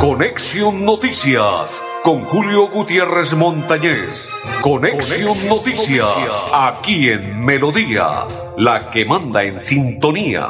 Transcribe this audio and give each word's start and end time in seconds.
Conexión 0.00 0.84
Noticias 0.84 1.80
con 2.02 2.24
Julio 2.24 2.66
Gutiérrez 2.70 3.34
Montañez. 3.34 4.28
Conexión, 4.62 5.48
Noticias, 5.48 6.08
aquí 6.52 7.08
en 7.10 7.40
Melodía, 7.44 8.26
la 8.56 8.90
que 8.90 9.04
manda 9.04 9.44
en 9.44 9.62
sintonía. 9.62 10.46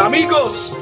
Amigos, 0.00 0.76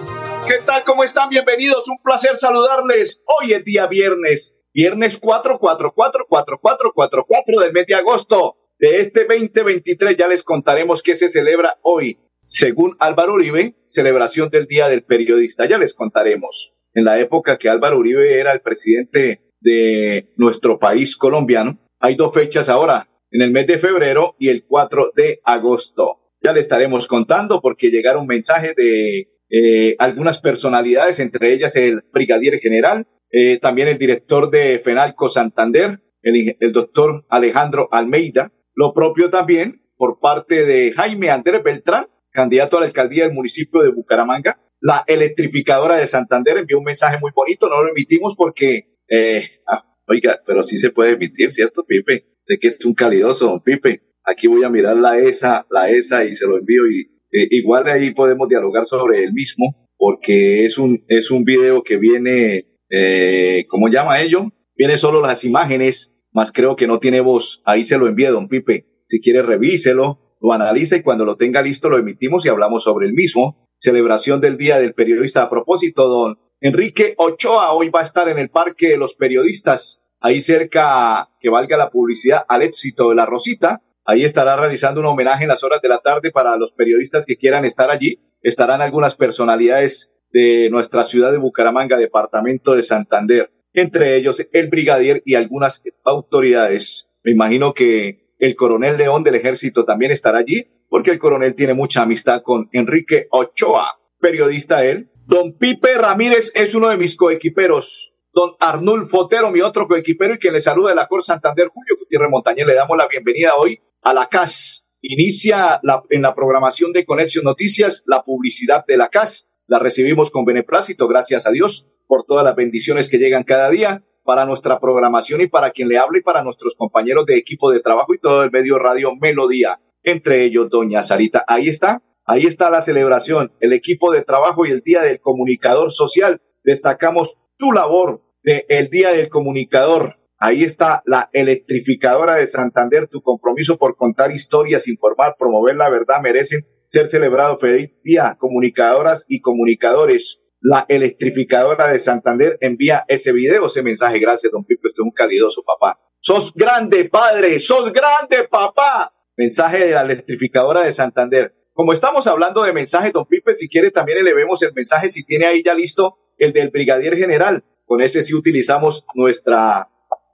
¿qué 0.46 0.54
tal? 0.64 0.84
¿Cómo 0.84 1.04
están? 1.04 1.28
Bienvenidos. 1.28 1.86
Un 1.90 1.98
placer 2.02 2.38
saludarles. 2.38 3.20
Hoy 3.26 3.52
es 3.52 3.62
día 3.62 3.86
viernes, 3.88 4.54
viernes 4.72 5.18
4, 5.18 5.58
4, 5.58 5.92
4, 5.94 6.26
4, 6.28 6.58
4, 6.60 6.92
4, 6.94 7.24
4 7.26 7.60
del 7.60 7.72
mes 7.72 7.86
de 7.86 7.94
agosto 7.94 8.56
de 8.78 8.98
este 8.98 9.26
2023. 9.26 10.16
Ya 10.16 10.28
les 10.28 10.42
contaremos 10.42 11.02
qué 11.02 11.14
se 11.14 11.28
celebra 11.28 11.78
hoy. 11.82 12.18
Según 12.38 12.96
Álvaro 12.98 13.34
Uribe, 13.34 13.74
celebración 13.86 14.48
del 14.50 14.66
Día 14.66 14.88
del 14.88 15.02
Periodista. 15.02 15.68
Ya 15.68 15.78
les 15.78 15.94
contaremos. 15.94 16.74
En 16.94 17.04
la 17.04 17.18
época 17.18 17.58
que 17.58 17.68
Álvaro 17.68 17.98
Uribe 17.98 18.40
era 18.40 18.52
el 18.52 18.60
presidente 18.60 19.42
de 19.60 20.32
nuestro 20.36 20.78
país 20.78 21.16
colombiano, 21.16 21.78
hay 22.00 22.16
dos 22.16 22.32
fechas 22.32 22.70
ahora, 22.70 23.08
en 23.30 23.42
el 23.42 23.52
mes 23.52 23.66
de 23.66 23.78
febrero 23.78 24.34
y 24.38 24.48
el 24.48 24.64
4 24.64 25.12
de 25.14 25.40
agosto. 25.44 26.18
Ya 26.42 26.52
le 26.52 26.60
estaremos 26.60 27.06
contando 27.06 27.60
porque 27.60 27.90
llegaron 27.90 28.26
mensajes 28.26 28.74
de 28.74 29.28
eh, 29.50 29.96
algunas 29.98 30.38
personalidades, 30.38 31.20
entre 31.20 31.52
ellas 31.52 31.76
el 31.76 32.02
brigadier 32.12 32.58
general, 32.58 33.06
eh, 33.30 33.58
también 33.58 33.88
el 33.88 33.98
director 33.98 34.50
de 34.50 34.78
FENALCO 34.78 35.28
Santander, 35.28 36.00
el, 36.22 36.56
el 36.58 36.72
doctor 36.72 37.24
Alejandro 37.28 37.88
Almeida, 37.90 38.52
lo 38.74 38.92
propio 38.92 39.30
también 39.30 39.82
por 39.96 40.18
parte 40.18 40.64
de 40.64 40.92
Jaime 40.92 41.30
Andrés 41.30 41.62
Beltrán, 41.62 42.06
candidato 42.30 42.76
a 42.76 42.80
la 42.80 42.86
alcaldía 42.86 43.24
del 43.24 43.34
municipio 43.34 43.82
de 43.82 43.90
Bucaramanga. 43.90 44.58
La 44.80 45.04
electrificadora 45.06 45.96
de 45.96 46.06
Santander 46.06 46.56
envió 46.56 46.78
un 46.78 46.84
mensaje 46.84 47.18
muy 47.20 47.32
bonito, 47.34 47.68
no 47.68 47.82
lo 47.82 47.90
emitimos 47.90 48.34
porque, 48.36 48.96
eh, 49.08 49.42
ah, 49.68 49.84
oiga, 50.06 50.40
pero 50.46 50.62
sí 50.62 50.78
se 50.78 50.90
puede 50.90 51.12
emitir, 51.12 51.50
¿cierto, 51.50 51.84
Pipe? 51.84 52.24
Sé 52.46 52.58
que 52.58 52.68
es 52.68 52.84
un 52.84 52.94
calidoso, 52.94 53.46
don 53.46 53.60
Pipe. 53.62 54.00
Aquí 54.24 54.46
voy 54.46 54.64
a 54.64 54.70
mirar 54.70 54.96
la 54.96 55.18
ESA, 55.18 55.66
la 55.70 55.90
ESA 55.90 56.24
y 56.24 56.34
se 56.34 56.46
lo 56.46 56.58
envío 56.58 56.86
y 56.88 57.00
eh, 57.32 57.48
igual 57.50 57.84
de 57.84 57.92
ahí 57.92 58.10
podemos 58.12 58.48
dialogar 58.48 58.86
sobre 58.86 59.22
el 59.22 59.32
mismo 59.32 59.88
porque 59.96 60.64
es 60.64 60.78
un, 60.78 61.04
es 61.08 61.30
un 61.30 61.44
video 61.44 61.82
que 61.82 61.98
viene, 61.98 62.69
eh, 62.90 63.66
¿cómo 63.68 63.88
llama 63.88 64.20
ello? 64.20 64.46
Viene 64.76 64.98
solo 64.98 65.20
las 65.20 65.44
imágenes, 65.44 66.14
más 66.32 66.52
creo 66.52 66.76
que 66.76 66.86
no 66.86 66.98
tiene 66.98 67.20
voz. 67.20 67.62
Ahí 67.64 67.84
se 67.84 67.98
lo 67.98 68.08
envíe, 68.08 68.26
don 68.26 68.48
Pipe. 68.48 68.86
Si 69.06 69.20
quiere, 69.20 69.42
revíselo, 69.42 70.36
lo 70.40 70.52
analiza 70.52 70.96
y 70.96 71.02
cuando 71.02 71.24
lo 71.24 71.36
tenga 71.36 71.62
listo 71.62 71.88
lo 71.88 71.98
emitimos 71.98 72.44
y 72.44 72.48
hablamos 72.48 72.84
sobre 72.84 73.06
el 73.06 73.12
mismo. 73.12 73.68
Celebración 73.76 74.40
del 74.40 74.56
Día 74.56 74.78
del 74.78 74.94
Periodista. 74.94 75.42
A 75.42 75.50
propósito, 75.50 76.08
don 76.08 76.38
Enrique 76.60 77.14
Ochoa 77.16 77.72
hoy 77.72 77.88
va 77.88 78.00
a 78.00 78.04
estar 78.04 78.28
en 78.28 78.38
el 78.38 78.50
Parque 78.50 78.88
de 78.88 78.98
los 78.98 79.14
Periodistas, 79.14 80.02
ahí 80.20 80.40
cerca, 80.42 81.30
que 81.40 81.48
valga 81.48 81.76
la 81.76 81.90
publicidad, 81.90 82.44
al 82.48 82.62
éxito 82.62 83.08
de 83.10 83.16
la 83.16 83.26
Rosita. 83.26 83.82
Ahí 84.04 84.24
estará 84.24 84.56
realizando 84.56 85.00
un 85.00 85.06
homenaje 85.06 85.44
en 85.44 85.48
las 85.48 85.64
horas 85.64 85.80
de 85.80 85.88
la 85.88 86.00
tarde 86.00 86.30
para 86.30 86.56
los 86.56 86.72
periodistas 86.72 87.26
que 87.26 87.36
quieran 87.36 87.64
estar 87.64 87.90
allí. 87.90 88.18
Estarán 88.42 88.82
algunas 88.82 89.14
personalidades 89.14 90.10
de 90.32 90.68
nuestra 90.70 91.04
ciudad 91.04 91.32
de 91.32 91.38
Bucaramanga, 91.38 91.96
departamento 91.96 92.74
de 92.74 92.82
Santander, 92.82 93.50
entre 93.72 94.16
ellos 94.16 94.44
el 94.52 94.68
brigadier 94.68 95.22
y 95.24 95.34
algunas 95.34 95.82
autoridades. 96.04 97.08
Me 97.22 97.32
imagino 97.32 97.74
que 97.74 98.34
el 98.38 98.56
coronel 98.56 98.96
León 98.96 99.22
del 99.22 99.34
ejército 99.34 99.84
también 99.84 100.10
estará 100.10 100.38
allí, 100.38 100.66
porque 100.88 101.10
el 101.10 101.18
coronel 101.18 101.54
tiene 101.54 101.74
mucha 101.74 102.02
amistad 102.02 102.42
con 102.42 102.68
Enrique 102.72 103.26
Ochoa, 103.30 104.00
periodista 104.18 104.84
él. 104.84 105.10
Don 105.26 105.56
Pipe 105.56 105.94
Ramírez 105.98 106.50
es 106.54 106.74
uno 106.74 106.88
de 106.88 106.96
mis 106.96 107.16
coequiperos. 107.16 108.14
Don 108.32 108.52
Arnulfo 108.60 109.24
Otero, 109.24 109.50
mi 109.50 109.60
otro 109.60 109.86
coequipero 109.86 110.34
y 110.34 110.38
quien 110.38 110.54
le 110.54 110.60
saluda 110.60 110.90
de 110.90 110.96
la 110.96 111.06
Cor 111.06 111.24
Santander, 111.24 111.68
Julio 111.68 111.96
Gutiérrez 111.98 112.30
Montañez, 112.30 112.66
le 112.66 112.74
damos 112.74 112.96
la 112.96 113.08
bienvenida 113.08 113.52
hoy 113.56 113.78
a 114.02 114.14
la 114.14 114.26
CAS. 114.26 114.86
Inicia 115.02 115.80
en 116.10 116.22
la 116.22 116.34
programación 116.34 116.92
de 116.92 117.04
Conexión 117.04 117.44
Noticias 117.44 118.02
la 118.06 118.22
publicidad 118.22 118.84
de 118.86 118.96
la 118.96 119.08
CAS. 119.08 119.46
La 119.70 119.78
recibimos 119.78 120.32
con 120.32 120.44
beneplácito, 120.44 121.06
gracias 121.06 121.46
a 121.46 121.52
Dios, 121.52 121.86
por 122.08 122.24
todas 122.24 122.44
las 122.44 122.56
bendiciones 122.56 123.08
que 123.08 123.18
llegan 123.18 123.44
cada 123.44 123.70
día 123.70 124.02
para 124.24 124.44
nuestra 124.44 124.80
programación 124.80 125.42
y 125.42 125.46
para 125.46 125.70
quien 125.70 125.86
le 125.86 125.96
hable 125.96 126.18
y 126.18 126.22
para 126.22 126.42
nuestros 126.42 126.74
compañeros 126.74 127.24
de 127.24 127.36
equipo 127.36 127.70
de 127.70 127.78
trabajo 127.78 128.12
y 128.12 128.18
todo 128.18 128.42
el 128.42 128.50
medio 128.50 128.80
radio 128.80 129.14
Melodía, 129.14 129.78
entre 130.02 130.44
ellos 130.44 130.70
Doña 130.70 131.04
Sarita. 131.04 131.44
Ahí 131.46 131.68
está, 131.68 132.02
ahí 132.24 132.46
está 132.46 132.68
la 132.68 132.82
celebración, 132.82 133.52
el 133.60 133.72
equipo 133.72 134.10
de 134.10 134.24
trabajo 134.24 134.66
y 134.66 134.72
el 134.72 134.80
Día 134.80 135.02
del 135.02 135.20
Comunicador 135.20 135.92
Social. 135.92 136.42
Destacamos 136.64 137.38
tu 137.56 137.70
labor 137.70 138.24
del 138.42 138.64
el 138.68 138.90
Día 138.90 139.12
del 139.12 139.28
Comunicador. 139.28 140.18
Ahí 140.36 140.64
está 140.64 141.00
la 141.06 141.30
electrificadora 141.32 142.34
de 142.34 142.48
Santander, 142.48 143.06
tu 143.06 143.22
compromiso 143.22 143.78
por 143.78 143.94
contar 143.94 144.32
historias, 144.32 144.88
informar, 144.88 145.36
promover 145.38 145.76
la 145.76 145.88
verdad, 145.90 146.20
merecen 146.20 146.66
ser 146.90 147.06
celebrado. 147.06 147.58
Feliz 147.58 147.92
día, 148.02 148.36
comunicadoras 148.38 149.24
y 149.28 149.40
comunicadores. 149.40 150.42
La 150.60 150.84
electrificadora 150.88 151.90
de 151.90 151.98
Santander 151.98 152.58
envía 152.60 153.04
ese 153.08 153.32
video, 153.32 153.66
ese 153.66 153.82
mensaje. 153.82 154.18
Gracias, 154.18 154.52
don 154.52 154.64
Pipo. 154.64 154.88
Este 154.88 155.00
es 155.00 155.04
un 155.04 155.12
calidoso 155.12 155.62
papá. 155.62 155.98
Sos 156.20 156.52
grande, 156.52 157.08
padre. 157.08 157.58
Sos 157.60 157.92
grande, 157.92 158.46
papá. 158.50 159.14
Mensaje 159.36 159.86
de 159.86 159.92
la 159.92 160.02
electrificadora 160.02 160.82
de 160.82 160.92
Santander. 160.92 161.54
Como 161.72 161.94
estamos 161.94 162.26
hablando 162.26 162.62
de 162.64 162.74
mensajes, 162.74 163.12
don 163.12 163.24
Pipe, 163.24 163.54
si 163.54 163.68
quiere 163.68 163.90
también 163.90 164.18
elevemos 164.18 164.62
el 164.62 164.74
mensaje, 164.74 165.10
si 165.10 165.24
tiene 165.24 165.46
ahí 165.46 165.62
ya 165.64 165.74
listo 165.74 166.18
el 166.36 166.52
del 166.52 166.68
brigadier 166.70 167.16
general. 167.16 167.64
Con 167.86 168.02
ese 168.02 168.20
sí 168.20 168.34
utilizamos 168.34 169.06
nuestra, 169.14 169.88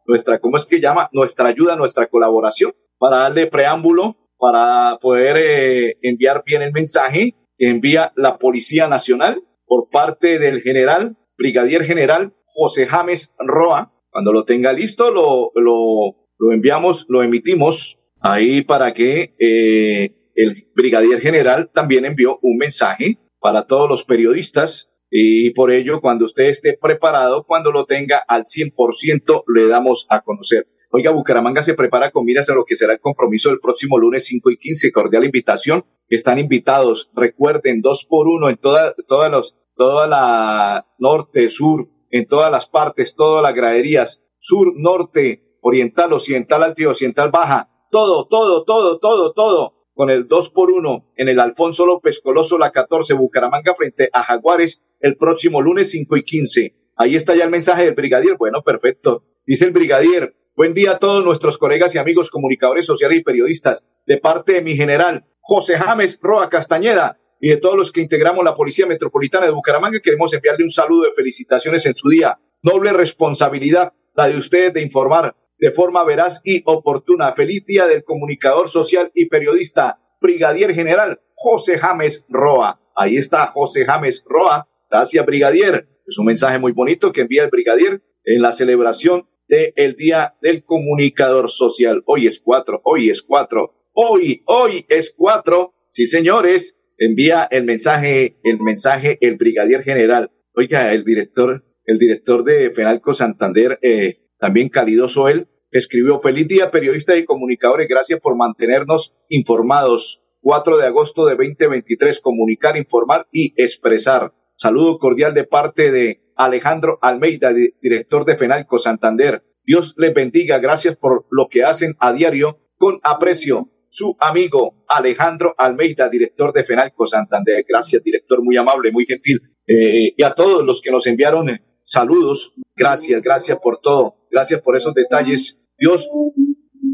nuestra, 0.07 0.41
¿cómo 0.41 0.57
es 0.57 0.67
que 0.67 0.81
llama? 0.81 1.09
Nuestra 1.13 1.49
ayuda, 1.49 1.77
nuestra 1.77 2.09
colaboración 2.09 2.75
para 2.99 3.19
darle 3.19 3.47
preámbulo, 3.47 4.17
para 4.39 4.99
poder 5.01 5.37
eh, 5.39 5.99
enviar 6.03 6.43
bien 6.45 6.63
el 6.63 6.73
mensaje 6.73 7.35
que 7.59 7.71
envía 7.71 8.13
la 8.17 8.39
Policía 8.39 8.89
Nacional 8.89 9.43
por 9.67 9.89
parte 9.91 10.39
del 10.39 10.61
general, 10.61 11.17
brigadier 11.37 11.85
general 11.85 12.35
José 12.45 12.87
James 12.87 13.33
Roa. 13.39 13.93
Cuando 14.11 14.33
lo 14.33 14.45
tenga 14.45 14.73
listo, 14.73 15.11
lo, 15.11 15.51
lo, 15.55 16.17
lo 16.39 16.53
enviamos, 16.53 17.07
lo 17.09 17.23
emitimos 17.23 18.01
ahí 18.21 18.63
para 18.63 18.95
que 18.95 19.35
eh, 19.39 20.31
el 20.35 20.69
brigadier 20.75 21.21
general 21.21 21.71
también 21.73 22.05
envió 22.05 22.39
un 22.43 22.57
mensaje 22.57 23.19
para 23.41 23.67
todos 23.67 23.89
los 23.89 24.05
periodistas 24.05 24.91
y 25.11 25.51
por 25.51 25.71
ello 25.71 26.01
cuando 26.01 26.27
usted 26.27 26.47
esté 26.47 26.77
preparado, 26.81 27.45
cuando 27.45 27.71
lo 27.71 27.87
tenga 27.87 28.19
al 28.27 28.45
100%, 28.45 29.45
le 29.55 29.69
damos 29.69 30.07
a 30.09 30.21
conocer. 30.23 30.67
Oiga, 30.99 31.11
Bucaramanga 31.11 31.63
se 31.63 31.75
prepara 31.75 32.11
con 32.11 32.25
miras 32.25 32.49
a 32.49 32.55
lo 32.55 32.65
que 32.65 32.75
será 32.75 32.95
el 32.95 33.01
compromiso 33.01 33.51
del 33.51 33.61
próximo 33.61 33.99
lunes 33.99 34.25
5 34.25 34.51
y 34.51 34.57
15. 34.57 34.93
Cordial 34.93 35.27
invitación. 35.27 35.85
Están 36.09 36.39
invitados. 36.39 37.11
Recuerden, 37.15 37.83
dos 37.83 38.07
por 38.09 38.29
uno 38.29 38.49
en 38.49 38.57
toda, 38.57 38.95
todas 39.07 39.31
los, 39.31 39.59
toda 39.75 40.07
la 40.07 40.87
norte, 40.99 41.51
sur, 41.51 41.91
en 42.11 42.27
todas 42.27 42.51
las 42.51 42.67
partes, 42.67 43.15
todas 43.15 43.43
las 43.43 43.55
graderías, 43.55 44.23
sur, 44.39 44.73
norte, 44.75 45.59
oriental, 45.61 46.15
occidental, 46.15 46.75
occidental, 46.87 47.31
baja. 47.31 47.69
Todo, 47.91 48.27
todo, 48.27 48.65
todo, 48.65 48.99
todo, 48.99 49.35
todo 49.35 49.75
con 49.93 50.09
el 50.09 50.27
2 50.29 50.49
por 50.49 50.71
1 50.71 51.13
en 51.17 51.29
el 51.29 51.39
Alfonso 51.41 51.85
López 51.85 52.21
Coloso, 52.21 52.57
la 52.57 52.71
14, 52.71 53.13
Bucaramanga, 53.13 53.75
frente 53.75 54.09
a 54.15 54.23
Jaguares, 54.23 54.83
el 55.01 55.19
próximo 55.19 55.61
lunes 55.61 55.91
5 55.91 56.17
y 56.17 56.23
15. 56.23 56.75
Ahí 56.97 57.17
está 57.17 57.37
ya 57.37 57.45
el 57.45 57.51
mensaje 57.51 57.85
del 57.85 57.95
brigadier. 57.95 58.39
Bueno, 58.39 58.63
perfecto. 58.63 59.25
Dice 59.47 59.67
el 59.67 59.73
brigadier, 59.73 60.35
buen 60.57 60.73
día 60.73 60.93
a 60.93 60.99
todos 60.99 61.23
nuestros 61.23 61.59
colegas 61.59 61.95
y 61.95 61.99
amigos 61.99 62.31
comunicadores 62.31 62.87
sociales 62.87 63.19
y 63.19 63.23
periodistas. 63.23 63.85
De 64.07 64.17
parte 64.17 64.55
de 64.55 64.63
mi 64.63 64.75
general, 64.75 65.27
José 65.41 65.77
James 65.77 66.19
Roa 66.23 66.49
Castañeda, 66.49 67.21
y 67.39 67.51
de 67.51 67.59
todos 67.59 67.77
los 67.77 67.93
que 67.93 68.01
integramos 68.01 68.43
la 68.43 68.55
Policía 68.55 68.87
Metropolitana 68.87 69.45
de 69.45 69.53
Bucaramanga, 69.53 70.01
queremos 70.01 70.33
enviarle 70.33 70.65
un 70.65 70.71
saludo 70.71 71.05
de 71.05 71.15
felicitaciones 71.15 71.85
en 71.85 71.95
su 71.95 72.09
día. 72.09 72.41
Noble 72.63 72.95
responsabilidad 72.95 73.93
la 74.15 74.29
de 74.29 74.39
ustedes 74.39 74.73
de 74.73 74.81
informar 74.81 75.37
de 75.59 75.73
forma 75.73 76.03
veraz 76.05 76.41
y 76.43 76.63
oportuna. 76.65 77.33
Feliz 77.33 77.67
día 77.67 77.87
del 77.87 78.03
comunicador 78.03 78.71
social 78.71 79.11
y 79.15 79.27
periodista, 79.27 80.01
brigadier 80.23 80.75
general 80.75 81.21
José 81.35 81.79
James 81.79 82.25
Roa. 82.31 82.81
Ahí 82.97 83.19
está 83.19 83.49
José 83.49 83.85
James 83.85 84.25
Roa. 84.27 84.67
Gracias, 84.91 85.27
brigadier. 85.27 85.87
Es 86.07 86.17
un 86.17 86.25
mensaje 86.25 86.59
muy 86.59 86.73
bonito 86.73 87.13
que 87.13 87.21
envía 87.21 87.45
el 87.45 87.51
brigadier 87.51 88.03
en 88.25 88.41
la 88.41 88.53
celebración 88.53 89.29
del 89.49 89.95
Día 89.97 90.35
del 90.41 90.65
Comunicador 90.65 91.51
Social. 91.51 92.03
Hoy 92.07 92.27
es 92.27 92.41
cuatro, 92.41 92.81
hoy 92.85 93.11
es 93.11 93.23
cuatro, 93.23 93.75
hoy, 93.93 94.43
hoy 94.47 94.87
es 94.89 95.15
cuatro. 95.17 95.75
Sí, 95.89 96.07
señores, 96.07 96.77
envía 96.99 97.47
el 97.51 97.65
mensaje, 97.65 98.39
el 98.43 98.61
mensaje 98.61 99.19
el 99.21 99.37
brigadier 99.37 99.83
general. 99.83 100.31
Oiga, 100.55 100.93
el 100.93 101.05
director, 101.05 101.65
el 101.85 101.99
director 101.99 102.45
de 102.45 102.71
Fenalco 102.71 103.15
Santander, 103.15 103.79
eh, 103.83 104.27
también 104.39 104.69
calidoso 104.69 105.29
él, 105.29 105.49
escribió, 105.71 106.19
feliz 106.21 106.49
día 106.49 106.71
periodistas 106.71 107.19
y 107.19 107.25
comunicadores, 107.25 107.89
gracias 107.89 108.21
por 108.21 108.37
mantenernos 108.37 109.15
informados. 109.29 110.23
4 110.41 110.77
de 110.79 110.87
agosto 110.87 111.27
de 111.27 111.35
2023, 111.35 112.21
comunicar, 112.21 112.77
informar 112.77 113.27
y 113.33 113.53
expresar. 113.61 114.33
Saludo 114.55 114.99
cordial 114.99 115.35
de 115.35 115.45
parte 115.45 115.91
de 115.91 116.23
Alejandro 116.37 116.99
Almeida, 117.01 117.53
director 117.81 118.25
de 118.25 118.37
FENALCO 118.37 118.79
Santander. 118.79 119.43
Dios 119.65 119.95
les 119.97 120.15
bendiga, 120.15 120.59
gracias 120.59 120.97
por 120.97 121.27
lo 121.31 121.49
que 121.49 121.65
hacen 121.65 121.97
a 121.99 122.13
diario 122.13 122.61
con 122.77 123.01
aprecio. 123.03 123.73
Su 123.89 124.17
amigo 124.21 124.85
Alejandro 124.89 125.55
Almeida, 125.57 126.09
director 126.09 126.53
de 126.53 126.63
FENALCO 126.63 127.07
Santander. 127.07 127.65
Gracias, 127.67 128.03
director, 128.05 128.45
muy 128.45 128.57
amable, 128.57 128.93
muy 128.93 129.07
gentil. 129.07 129.41
Eh, 129.67 130.13
y 130.17 130.23
a 130.23 130.35
todos 130.35 130.65
los 130.65 130.83
que 130.83 130.91
nos 130.91 131.07
enviaron 131.07 131.49
eh, 131.49 131.65
saludos, 131.83 132.55
gracias, 132.77 133.23
gracias 133.23 133.59
por 133.61 133.81
todo, 133.81 134.29
gracias 134.31 134.61
por 134.61 134.77
esos 134.77 134.95
detalles. 134.95 135.59
Dios 135.79 136.09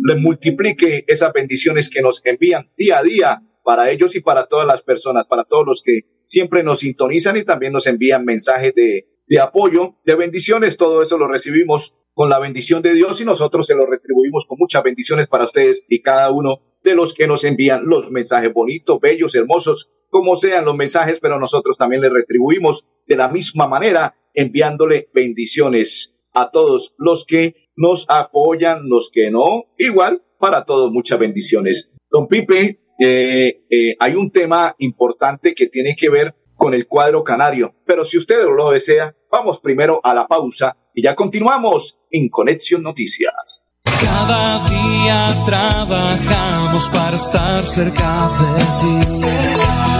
les 0.05 0.21
multiplique 0.21 1.05
esas 1.09 1.33
bendiciones 1.33 1.91
que 1.91 2.03
nos 2.03 2.23
envían 2.25 2.71
día 2.77 2.99
a 2.99 3.03
día 3.03 3.43
para 3.65 3.91
ellos 3.91 4.15
y 4.15 4.21
para 4.21 4.47
todas 4.47 4.67
las 4.67 4.83
personas, 4.83 5.27
para 5.27 5.45
todos 5.45 5.67
los 5.67 5.83
que 5.83 6.01
siempre 6.27 6.63
nos 6.63 6.81
sintonizan 6.81 7.37
y 7.37 7.45
también 7.45 7.73
nos 7.73 7.87
envían 7.87 8.25
mensajes 8.25 8.75
de, 8.75 9.07
de 9.33 9.41
apoyo, 9.41 9.95
de 10.05 10.15
bendiciones. 10.15 10.77
Todo 10.77 11.03
eso 11.03 11.17
lo 11.17 11.27
recibimos 11.27 11.95
con 12.13 12.29
la 12.29 12.39
bendición 12.39 12.83
de 12.83 12.93
Dios 12.93 13.19
y 13.19 13.25
nosotros 13.25 13.67
se 13.67 13.75
lo 13.75 13.87
retribuimos 13.87 14.45
con 14.45 14.59
muchas 14.61 14.83
bendiciones 14.83 15.27
para 15.27 15.47
ustedes 15.47 15.85
y 15.89 16.03
cada 16.03 16.31
uno 16.31 16.61
de 16.85 16.95
los 16.95 17.15
que 17.15 17.27
nos 17.27 17.43
envían 17.45 17.87
los 17.87 18.11
mensajes 18.11 18.53
bonitos, 18.53 19.01
bellos, 19.01 19.35
hermosos, 19.35 19.91
como 20.11 20.37
sean 20.37 20.67
los 20.67 20.77
mensajes, 20.77 21.19
pero 21.19 21.41
nosotros 21.41 21.79
también 21.79 22.03
les 22.03 22.13
retribuimos 22.13 22.87
de 23.07 23.17
la 23.17 23.29
misma 23.29 23.67
manera 23.67 24.17
enviándole 24.35 25.09
bendiciones 25.15 26.15
a 26.35 26.51
todos 26.51 26.95
los 26.99 27.25
que 27.25 27.71
nos 27.75 28.05
apoyan, 28.11 28.87
los 28.91 29.11
que 29.11 29.31
no, 29.31 29.65
igual 29.79 30.23
para 30.39 30.67
todos 30.67 30.93
muchas 30.93 31.19
bendiciones. 31.19 31.91
Don 32.11 32.29
Pipe, 32.29 32.81
eh, 33.01 33.63
eh, 33.71 33.97
hay 33.99 34.15
un 34.15 34.31
tema 34.31 34.75
importante 34.77 35.55
que 35.55 35.69
tiene 35.69 35.97
que 35.97 36.11
ver 36.11 36.35
con 36.63 36.75
el 36.75 36.87
cuadro 36.87 37.25
canario, 37.25 37.75
pero 37.85 38.05
si 38.05 38.17
usted 38.17 38.37
lo 38.45 38.71
desea, 38.71 39.13
vamos 39.29 39.59
primero 39.59 40.01
a 40.05 40.15
la 40.15 40.29
pausa 40.29 40.77
y 40.95 41.03
ya 41.03 41.17
continuamos 41.17 41.99
en 42.09 42.29
Conexión 42.29 42.85
Noticias. 42.85 43.65
Cada 44.01 44.65
día 44.69 45.27
trabajamos 45.45 46.89
para 46.91 47.17
estar 47.17 47.65
cerca 47.65 48.31
de 48.39 48.61
ti. 48.81 49.25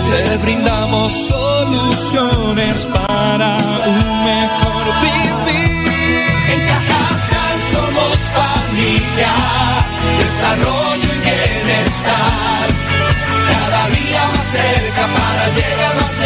Te 0.09 0.37
brindamos 0.45 1.13
soluciones 1.13 2.87
para 2.87 3.57
un 3.57 4.12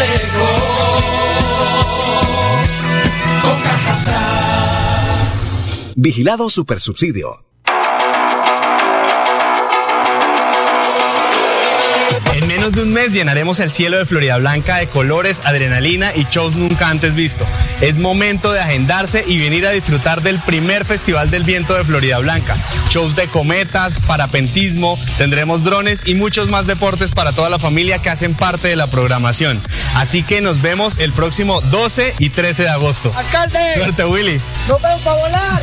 lejos. 0.09 0.63
Con. 3.43 3.67
Vigilado 5.97 6.49
Supersubsidio. 6.49 7.45
De 12.41 12.83
un 12.83 12.93
mes 12.93 13.15
llenaremos 13.15 13.61
el 13.61 13.73
cielo 13.73 13.97
de 13.97 14.05
Florida 14.05 14.37
Blanca 14.37 14.77
de 14.77 14.89
colores, 14.89 15.41
adrenalina 15.45 16.15
y 16.15 16.27
shows 16.31 16.55
nunca 16.55 16.91
antes 16.91 17.15
visto. 17.15 17.47
Es 17.81 17.97
momento 17.97 18.53
de 18.53 18.61
agendarse 18.61 19.25
y 19.27 19.39
venir 19.39 19.67
a 19.67 19.71
disfrutar 19.71 20.21
del 20.21 20.39
primer 20.41 20.85
Festival 20.85 21.31
del 21.31 21.45
Viento 21.45 21.75
de 21.75 21.85
Florida 21.85 22.19
Blanca. 22.19 22.57
Shows 22.91 23.17
de 23.17 23.27
cometas, 23.29 24.03
parapentismo, 24.03 24.99
tendremos 25.17 25.65
drones 25.65 26.03
y 26.07 26.15
muchos 26.15 26.49
más 26.49 26.67
deportes 26.67 27.13
para 27.13 27.33
toda 27.33 27.49
la 27.49 27.59
familia 27.59 28.01
que 28.01 28.11
hacen 28.11 28.35
parte 28.35 28.69
de 28.69 28.77
la 28.77 28.87
programación. 28.87 29.59
Así 29.95 30.23
que 30.23 30.41
nos 30.43 30.61
vemos 30.61 30.99
el 30.99 31.13
próximo 31.13 31.63
12 31.63 32.15
y 32.19 32.31
13 32.31 32.65
de 32.65 32.69
agosto. 32.69 33.13
¡Alcalde! 33.17 33.75
Suerte, 33.77 34.05
Willy. 34.05 34.41
¡Nos 34.69 34.83
vemos 34.83 35.01
para 35.01 35.17
volar! 35.17 35.63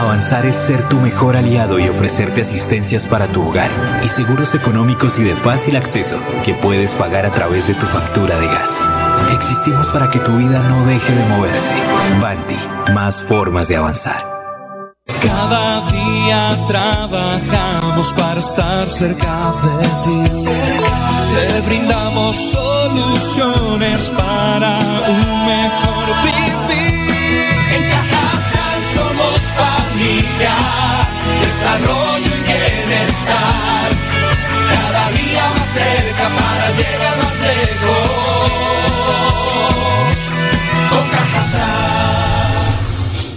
Avanzar 0.00 0.46
es 0.46 0.56
ser 0.56 0.88
tu 0.88 0.96
mejor 0.96 1.36
aliado 1.36 1.78
y 1.78 1.86
ofrecerte 1.86 2.40
asistencias 2.40 3.06
para 3.06 3.30
tu 3.30 3.46
hogar 3.46 3.70
y 4.02 4.08
seguros 4.08 4.54
económicos 4.54 5.18
y 5.18 5.24
de 5.24 5.36
fácil 5.36 5.76
acceso 5.76 6.18
que 6.42 6.54
puedes 6.54 6.94
pagar 6.94 7.26
a 7.26 7.30
través 7.30 7.66
de 7.66 7.74
tu 7.74 7.84
factura 7.84 8.40
de 8.40 8.46
gas. 8.46 8.82
Existimos 9.30 9.90
para 9.90 10.08
que 10.08 10.18
tu 10.20 10.32
vida 10.38 10.62
no 10.70 10.86
deje 10.86 11.14
de 11.14 11.22
moverse. 11.26 11.70
Banti, 12.18 12.56
más 12.94 13.22
formas 13.22 13.68
de 13.68 13.76
avanzar. 13.76 14.24
Cada 15.22 15.86
día 15.90 16.56
trabajamos 16.66 18.14
para 18.14 18.40
estar 18.40 18.88
cerca 18.88 19.52
de 19.62 19.86
ti. 20.04 20.30
Te 21.34 21.60
brindamos 21.68 22.36
soluciones 22.36 24.10
para 24.16 24.78
un 24.78 25.44
mejor 25.44 26.24
vivir. 26.24 26.39
Familia, 30.40 30.56
desarrollo 31.40 32.32
y 32.36 32.42
bienestar. 32.42 33.90
Cada 34.68 35.10
día 35.10 35.48
más 35.56 35.68
cerca 35.68 36.28
para 36.38 36.70
llegar 36.70 37.16
más 37.18 37.40
lejos. 37.40 38.60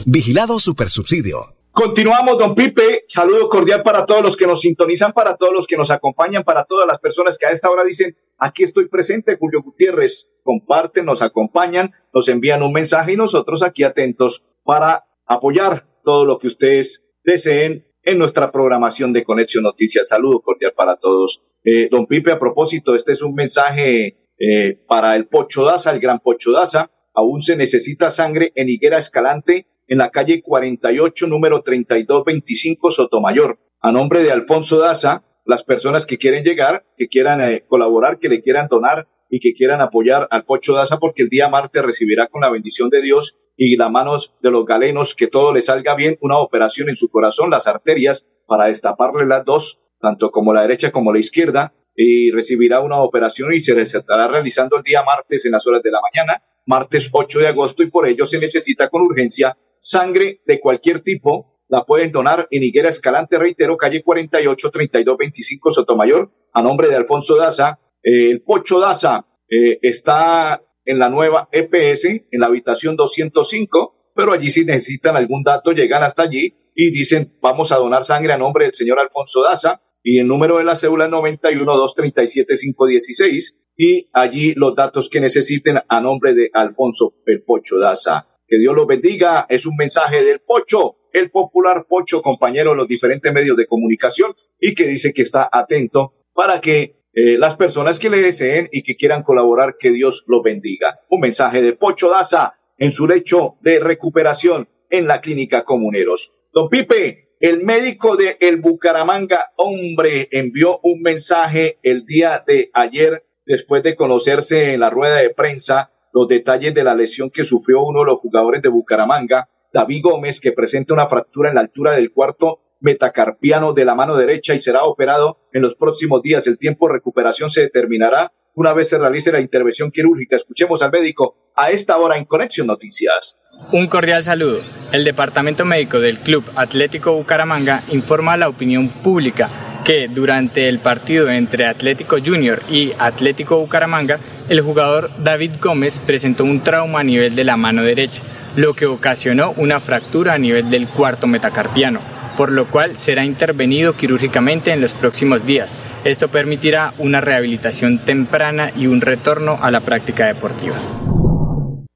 Vigilado 0.05 0.59
Supersubsidio. 0.59 1.55
Continuamos, 1.71 2.37
don 2.37 2.53
Pipe. 2.53 3.05
Saludo 3.07 3.49
cordial 3.49 3.81
para 3.81 4.05
todos 4.05 4.21
los 4.21 4.37
que 4.37 4.45
nos 4.45 4.61
sintonizan, 4.61 5.11
para 5.13 5.37
todos 5.37 5.53
los 5.53 5.65
que 5.65 5.75
nos 5.75 5.89
acompañan, 5.89 6.43
para 6.43 6.65
todas 6.65 6.85
las 6.85 6.99
personas 6.99 7.39
que 7.39 7.47
a 7.47 7.51
esta 7.51 7.71
hora 7.71 7.83
dicen, 7.83 8.15
aquí 8.37 8.63
estoy 8.63 8.89
presente, 8.89 9.37
Julio 9.39 9.63
Gutiérrez. 9.63 10.27
Comparten, 10.43 11.05
nos 11.05 11.23
acompañan, 11.23 11.93
nos 12.13 12.27
envían 12.27 12.61
un 12.61 12.73
mensaje 12.73 13.13
y 13.13 13.17
nosotros 13.17 13.63
aquí 13.63 13.83
atentos 13.83 14.45
para 14.63 15.05
apoyar 15.25 15.87
todo 16.03 16.25
lo 16.25 16.39
que 16.39 16.47
ustedes 16.47 17.03
deseen 17.23 17.85
en 18.03 18.17
nuestra 18.17 18.51
programación 18.51 19.13
de 19.13 19.23
Conexión 19.23 19.63
Noticias. 19.63 20.09
Saludo 20.09 20.41
cordial 20.41 20.73
para 20.75 20.97
todos. 20.97 21.43
Eh, 21.63 21.87
don 21.89 22.05
Pipe, 22.05 22.31
a 22.31 22.39
propósito, 22.39 22.95
este 22.95 23.13
es 23.13 23.21
un 23.21 23.33
mensaje 23.33 24.17
eh, 24.37 24.79
para 24.87 25.15
el 25.15 25.27
Pocho 25.27 25.63
Daza, 25.63 25.91
el 25.91 25.99
gran 25.99 26.19
Pocho 26.19 26.51
Daza. 26.51 26.91
Aún 27.13 27.41
se 27.41 27.55
necesita 27.55 28.11
sangre 28.11 28.51
en 28.55 28.69
Higuera 28.69 28.97
Escalante, 28.97 29.67
en 29.87 29.99
la 29.99 30.09
calle 30.09 30.41
48, 30.41 31.27
número 31.27 31.61
3225, 31.61 32.91
Sotomayor. 32.91 33.59
A 33.79 33.91
nombre 33.91 34.23
de 34.23 34.31
Alfonso 34.31 34.79
Daza, 34.79 35.23
las 35.45 35.63
personas 35.63 36.05
que 36.05 36.17
quieren 36.17 36.43
llegar, 36.43 36.85
que 36.97 37.07
quieran 37.07 37.41
eh, 37.41 37.63
colaborar, 37.67 38.19
que 38.19 38.29
le 38.29 38.41
quieran 38.41 38.67
donar 38.67 39.07
y 39.29 39.39
que 39.39 39.53
quieran 39.53 39.81
apoyar 39.81 40.27
al 40.31 40.45
Pocho 40.45 40.73
Daza 40.73 40.99
porque 40.99 41.23
el 41.23 41.29
día 41.29 41.49
martes 41.49 41.81
recibirá 41.81 42.27
con 42.27 42.41
la 42.41 42.49
bendición 42.49 42.89
de 42.89 43.01
Dios 43.01 43.37
y 43.55 43.77
las 43.77 43.91
manos 43.91 44.33
de 44.41 44.51
los 44.51 44.65
galenos 44.65 45.15
que 45.15 45.27
todo 45.27 45.53
le 45.53 45.61
salga 45.61 45.95
bien 45.95 46.17
una 46.21 46.37
operación 46.39 46.89
en 46.89 46.95
su 46.95 47.09
corazón, 47.09 47.49
las 47.49 47.67
arterias, 47.67 48.25
para 48.47 48.65
destaparle 48.65 49.25
las 49.25 49.45
dos, 49.45 49.79
tanto 49.99 50.31
como 50.31 50.53
la 50.53 50.61
derecha 50.61 50.91
como 50.91 51.13
la 51.13 51.19
izquierda, 51.19 51.73
y 51.95 52.31
recibirá 52.31 52.79
una 52.79 53.01
operación 53.01 53.53
y 53.53 53.61
se 53.61 53.79
estará 53.79 54.27
realizando 54.27 54.77
el 54.77 54.83
día 54.83 55.03
martes 55.03 55.45
en 55.45 55.51
las 55.51 55.65
horas 55.67 55.81
de 55.83 55.91
la 55.91 55.99
mañana, 56.01 56.43
martes 56.65 57.09
8 57.11 57.39
de 57.39 57.47
agosto, 57.47 57.83
y 57.83 57.89
por 57.89 58.07
ello 58.07 58.25
se 58.25 58.39
necesita 58.39 58.89
con 58.89 59.03
urgencia 59.03 59.57
sangre 59.79 60.41
de 60.45 60.59
cualquier 60.59 61.01
tipo. 61.01 61.59
La 61.67 61.85
pueden 61.85 62.11
donar 62.11 62.47
en 62.51 62.63
Higuera 62.63 62.89
Escalante, 62.89 63.37
reitero, 63.37 63.77
calle 63.77 64.03
48, 64.03 64.71
3225 64.71 65.71
Sotomayor, 65.71 66.31
a 66.53 66.61
nombre 66.61 66.87
de 66.87 66.95
Alfonso 66.95 67.35
Daza. 67.35 67.79
Eh, 68.03 68.31
el 68.31 68.41
Pocho 68.41 68.79
Daza 68.79 69.25
eh, 69.49 69.79
está 69.81 70.61
en 70.85 70.99
la 70.99 71.09
nueva 71.09 71.49
EPS, 71.51 72.05
en 72.31 72.39
la 72.39 72.47
habitación 72.47 72.95
205, 72.95 74.11
pero 74.15 74.33
allí 74.33 74.51
si 74.51 74.65
necesitan 74.65 75.15
algún 75.15 75.43
dato, 75.43 75.71
llegan 75.71 76.03
hasta 76.03 76.23
allí 76.23 76.55
y 76.75 76.91
dicen, 76.91 77.37
vamos 77.41 77.71
a 77.71 77.77
donar 77.77 78.03
sangre 78.03 78.33
a 78.33 78.37
nombre 78.37 78.65
del 78.65 78.73
señor 78.73 78.99
Alfonso 78.99 79.43
Daza, 79.43 79.81
y 80.03 80.19
el 80.19 80.27
número 80.27 80.57
de 80.57 80.65
la 80.65 80.75
cédula 80.75 81.05
es 81.05 81.11
91 81.11 81.65
237 81.65 82.55
516 82.59 83.55
y 83.77 84.09
allí 84.13 84.53
los 84.55 84.75
datos 84.75 85.09
que 85.09 85.21
necesiten 85.21 85.79
a 85.87 86.01
nombre 86.01 86.35
de 86.35 86.49
Alfonso 86.53 87.15
el 87.25 87.43
Pocho 87.43 87.79
Daza. 87.79 88.27
Que 88.45 88.59
Dios 88.59 88.75
los 88.75 88.85
bendiga. 88.85 89.47
Es 89.49 89.65
un 89.65 89.75
mensaje 89.77 90.23
del 90.23 90.41
Pocho, 90.41 90.97
el 91.13 91.31
popular 91.31 91.85
Pocho, 91.87 92.21
compañero 92.21 92.71
de 92.71 92.75
los 92.75 92.87
diferentes 92.87 93.31
medios 93.33 93.55
de 93.55 93.65
comunicación 93.65 94.35
y 94.59 94.75
que 94.75 94.87
dice 94.87 95.13
que 95.13 95.21
está 95.21 95.49
atento 95.51 96.13
para 96.35 96.59
que 96.59 97.02
eh, 97.13 97.37
las 97.37 97.55
personas 97.55 97.99
que 97.99 98.09
le 98.09 98.21
deseen 98.21 98.69
y 98.71 98.83
que 98.83 98.95
quieran 98.95 99.23
colaborar, 99.23 99.75
que 99.77 99.91
Dios 99.91 100.23
los 100.27 100.41
bendiga. 100.41 100.99
Un 101.09 101.21
mensaje 101.21 101.61
de 101.61 101.73
Pocho 101.73 102.09
Daza 102.09 102.55
en 102.77 102.91
su 102.91 103.07
lecho 103.07 103.55
de 103.61 103.79
recuperación 103.79 104.67
en 104.89 105.07
la 105.07 105.21
clínica 105.21 105.63
Comuneros. 105.63 106.33
Don 106.51 106.69
Pipe, 106.69 107.35
el 107.39 107.63
médico 107.63 108.15
de 108.15 108.37
El 108.39 108.57
Bucaramanga, 108.57 109.51
hombre, 109.57 110.27
envió 110.31 110.79
un 110.81 111.01
mensaje 111.01 111.77
el 111.83 112.05
día 112.05 112.43
de 112.45 112.71
ayer 112.73 113.25
después 113.45 113.83
de 113.83 113.95
conocerse 113.95 114.73
en 114.73 114.79
la 114.79 114.89
rueda 114.89 115.17
de 115.17 115.29
prensa 115.29 115.91
los 116.13 116.27
detalles 116.27 116.73
de 116.73 116.83
la 116.83 116.95
lesión 116.95 117.29
que 117.29 117.43
sufrió 117.43 117.83
uno 117.83 117.99
de 117.99 118.05
los 118.05 118.19
jugadores 118.19 118.61
de 118.61 118.69
Bucaramanga, 118.69 119.49
David 119.73 120.01
Gómez, 120.03 120.39
que 120.39 120.51
presenta 120.51 120.93
una 120.93 121.07
fractura 121.07 121.49
en 121.49 121.55
la 121.55 121.61
altura 121.61 121.93
del 121.93 122.11
cuarto 122.11 122.61
metacarpiano 122.83 123.73
de 123.73 123.85
la 123.85 123.95
mano 123.95 124.15
derecha 124.15 124.53
y 124.53 124.59
será 124.59 124.83
operado 124.83 125.39
en 125.51 125.63
los 125.63 125.73
próximos 125.75 126.21
días. 126.21 126.45
El 126.45 126.59
tiempo 126.59 126.87
de 126.87 126.93
recuperación 126.93 127.49
se 127.49 127.61
determinará 127.61 128.31
una 128.55 128.73
vez 128.73 128.89
se 128.89 128.99
realice 128.99 129.31
la 129.31 129.41
intervención 129.41 129.89
quirúrgica. 129.89 130.35
Escuchemos 130.35 130.83
al 130.83 130.91
médico 130.91 131.35
a 131.55 131.71
esta 131.71 131.97
hora 131.97 132.17
en 132.17 132.25
Conexión 132.25 132.67
Noticias. 132.67 133.35
Un 133.71 133.87
cordial 133.87 134.23
saludo. 134.23 134.61
El 134.91 135.03
Departamento 135.03 135.65
Médico 135.65 135.99
del 135.99 136.19
Club 136.19 136.43
Atlético 136.55 137.13
Bucaramanga 137.13 137.83
informa 137.89 138.33
a 138.33 138.37
la 138.37 138.49
opinión 138.49 138.89
pública 139.01 139.79
que 139.83 140.07
durante 140.07 140.69
el 140.69 140.79
partido 140.79 141.29
entre 141.29 141.65
Atlético 141.65 142.17
Junior 142.23 142.61
y 142.69 142.91
Atlético 142.97 143.59
Bucaramanga, 143.59 144.19
el 144.49 144.61
jugador 144.61 145.09
David 145.17 145.53
Gómez 145.59 145.99
presentó 145.99 146.43
un 146.43 146.61
trauma 146.61 147.01
a 147.01 147.03
nivel 147.03 147.35
de 147.35 147.43
la 147.43 147.57
mano 147.57 147.83
derecha, 147.83 148.21
lo 148.55 148.73
que 148.73 148.85
ocasionó 148.85 149.53
una 149.57 149.79
fractura 149.79 150.33
a 150.33 150.37
nivel 150.37 150.69
del 150.69 150.87
cuarto 150.87 151.27
metacarpiano, 151.27 151.99
por 152.37 152.51
lo 152.51 152.69
cual 152.69 152.97
será 152.97 153.25
intervenido 153.25 153.95
quirúrgicamente 153.95 154.71
en 154.71 154.81
los 154.81 154.93
próximos 154.93 155.45
días. 155.45 155.77
Esto 156.03 156.27
permitirá 156.27 156.93
una 156.97 157.21
rehabilitación 157.21 157.99
temprana 157.99 158.71
y 158.75 158.87
un 158.87 159.01
retorno 159.01 159.57
a 159.61 159.71
la 159.71 159.81
práctica 159.81 160.27
deportiva. 160.27 160.75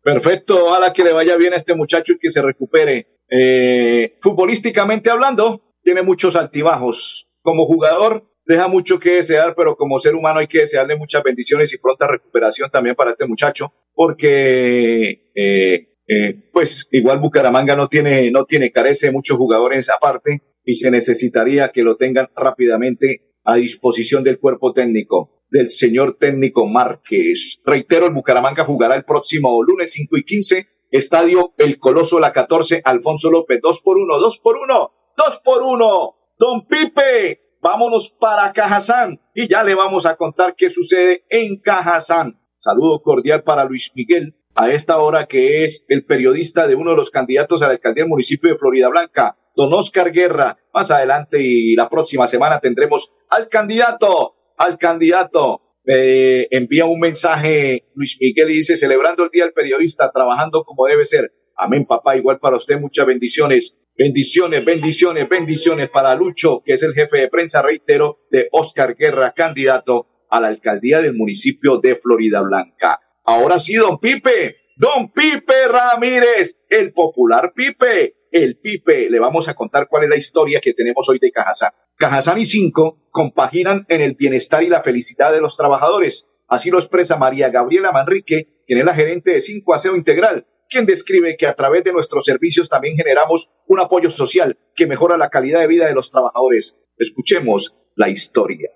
Perfecto, 0.01 0.67
ojalá 0.67 0.93
que 0.93 1.03
le 1.03 1.11
vaya 1.11 1.35
bien 1.35 1.53
a 1.53 1.57
este 1.57 1.75
muchacho 1.75 2.13
y 2.13 2.17
que 2.17 2.31
se 2.31 2.41
recupere. 2.41 3.07
Eh, 3.29 4.17
futbolísticamente 4.21 5.09
hablando, 5.09 5.73
tiene 5.83 6.01
muchos 6.01 6.35
altibajos. 6.35 7.27
Como 7.41 7.65
jugador, 7.65 8.23
deja 8.45 8.67
mucho 8.69 8.99
que 8.99 9.15
desear, 9.15 9.53
pero 9.55 9.75
como 9.75 9.99
ser 9.99 10.15
humano 10.15 10.39
hay 10.39 10.47
que 10.47 10.59
desearle 10.59 10.95
muchas 10.95 11.23
bendiciones 11.23 11.73
y 11.73 11.77
pronta 11.77 12.07
recuperación 12.07 12.69
también 12.69 12.95
para 12.95 13.11
este 13.11 13.27
muchacho, 13.27 13.73
porque 13.93 15.31
eh, 15.35 15.96
eh, 16.07 16.49
pues 16.53 16.87
igual 16.91 17.19
Bucaramanga 17.19 17.75
no 17.75 17.89
tiene, 17.89 18.31
no 18.31 18.45
tiene, 18.45 18.71
carece 18.71 19.07
de 19.07 19.13
muchos 19.13 19.37
jugadores 19.37 19.89
aparte 19.89 20.41
y 20.63 20.75
se 20.75 20.89
necesitaría 20.89 21.69
que 21.69 21.83
lo 21.83 21.97
tengan 21.97 22.27
rápidamente 22.35 23.35
a 23.43 23.55
disposición 23.55 24.23
del 24.23 24.39
cuerpo 24.39 24.73
técnico 24.73 25.37
del 25.49 25.71
señor 25.71 26.17
técnico 26.17 26.67
Márquez. 26.67 27.61
Reitero, 27.65 28.07
el 28.07 28.13
Bucaramanga 28.13 28.65
jugará 28.65 28.95
el 28.95 29.05
próximo 29.05 29.61
lunes 29.63 29.93
5 29.93 30.17
y 30.17 30.23
15, 30.23 30.67
Estadio 30.91 31.53
El 31.57 31.79
Coloso 31.79 32.19
La 32.19 32.33
14, 32.33 32.81
Alfonso 32.83 33.29
López, 33.29 33.59
2 33.61 33.81
por 33.81 33.97
1, 33.97 34.19
2 34.19 34.39
por 34.39 34.57
1, 34.57 34.91
2 35.17 35.41
por 35.43 35.63
1. 35.63 36.15
Don 36.39 36.67
Pipe, 36.67 37.57
vámonos 37.61 38.15
para 38.19 38.53
Cajazán 38.53 39.19
y 39.33 39.47
ya 39.47 39.63
le 39.63 39.75
vamos 39.75 40.05
a 40.05 40.15
contar 40.15 40.55
qué 40.55 40.69
sucede 40.69 41.25
en 41.29 41.57
Cajazán. 41.59 42.39
Saludo 42.57 43.01
cordial 43.01 43.43
para 43.43 43.65
Luis 43.65 43.91
Miguel 43.95 44.35
a 44.57 44.71
esta 44.71 44.97
hora 44.97 45.27
que 45.27 45.63
es 45.63 45.85
el 45.87 46.03
periodista 46.03 46.67
de 46.67 46.75
uno 46.75 46.91
de 46.91 46.97
los 46.97 47.11
candidatos 47.11 47.61
a 47.61 47.67
la 47.67 47.73
alcaldía 47.73 48.03
del 48.03 48.09
municipio 48.09 48.51
de 48.51 48.57
Florida 48.57 48.89
Blanca, 48.89 49.37
don 49.55 49.71
Oscar 49.71 50.11
Guerra. 50.11 50.57
Más 50.73 50.89
adelante 50.89 51.37
y 51.39 51.75
la 51.75 51.89
próxima 51.89 52.25
semana 52.25 52.59
tendremos 52.59 53.13
al 53.29 53.49
candidato 53.49 54.35
al 54.57 54.77
candidato. 54.77 55.61
Eh, 55.85 56.47
envía 56.49 56.85
un 56.85 56.99
mensaje 56.99 57.85
Luis 57.93 58.17
Miguel 58.19 58.49
y 58.49 58.57
dice, 58.57 58.75
celebrando 58.75 59.23
el 59.23 59.29
Día 59.29 59.43
del 59.43 59.53
Periodista, 59.53 60.11
trabajando 60.11 60.63
como 60.63 60.87
debe 60.87 61.05
ser. 61.05 61.31
Amén, 61.55 61.85
papá. 61.85 62.17
Igual 62.17 62.39
para 62.39 62.57
usted, 62.57 62.79
muchas 62.79 63.05
bendiciones. 63.05 63.77
Bendiciones, 63.95 64.65
bendiciones, 64.65 65.29
bendiciones 65.29 65.89
para 65.89 66.13
Lucho, 66.15 66.61
que 66.63 66.73
es 66.73 66.83
el 66.83 66.93
jefe 66.93 67.17
de 67.17 67.29
prensa, 67.29 67.61
reitero, 67.61 68.19
de 68.29 68.47
Oscar 68.51 68.95
Guerra, 68.95 69.33
candidato 69.35 70.07
a 70.29 70.41
la 70.41 70.47
alcaldía 70.47 70.99
del 70.99 71.15
municipio 71.15 71.77
de 71.77 71.95
Florida 71.95 72.41
Blanca. 72.41 72.99
Ahora 73.29 73.59
sí, 73.59 73.73
don 73.73 73.99
Pipe, 73.99 74.55
don 74.77 75.11
Pipe 75.11 75.67
Ramírez, 75.67 76.59
el 76.69 76.93
popular 76.93 77.51
Pipe, 77.53 78.15
el 78.31 78.57
Pipe. 78.57 79.09
Le 79.09 79.19
vamos 79.19 79.49
a 79.49 79.53
contar 79.53 79.89
cuál 79.89 80.05
es 80.05 80.09
la 80.09 80.15
historia 80.15 80.61
que 80.61 80.73
tenemos 80.73 81.09
hoy 81.09 81.19
de 81.19 81.29
Cajazán. 81.29 81.71
Cajazán 81.97 82.37
y 82.37 82.45
Cinco 82.45 83.09
compaginan 83.11 83.85
en 83.89 83.99
el 83.99 84.15
bienestar 84.15 84.63
y 84.63 84.69
la 84.69 84.81
felicidad 84.81 85.33
de 85.33 85.41
los 85.41 85.57
trabajadores. 85.57 86.25
Así 86.47 86.71
lo 86.71 86.79
expresa 86.79 87.17
María 87.17 87.49
Gabriela 87.49 87.91
Manrique, 87.91 88.63
quien 88.65 88.79
es 88.79 88.85
la 88.85 88.95
gerente 88.95 89.31
de 89.31 89.41
Cinco 89.41 89.73
Aseo 89.73 89.97
Integral, 89.97 90.47
quien 90.69 90.85
describe 90.85 91.35
que 91.35 91.47
a 91.47 91.55
través 91.55 91.83
de 91.83 91.91
nuestros 91.91 92.23
servicios 92.23 92.69
también 92.69 92.95
generamos 92.95 93.51
un 93.65 93.81
apoyo 93.81 94.09
social 94.09 94.57
que 94.73 94.87
mejora 94.87 95.17
la 95.17 95.29
calidad 95.29 95.59
de 95.59 95.67
vida 95.67 95.85
de 95.85 95.93
los 95.93 96.11
trabajadores. 96.11 96.77
Escuchemos 96.97 97.75
la 97.93 98.07
historia. 98.07 98.69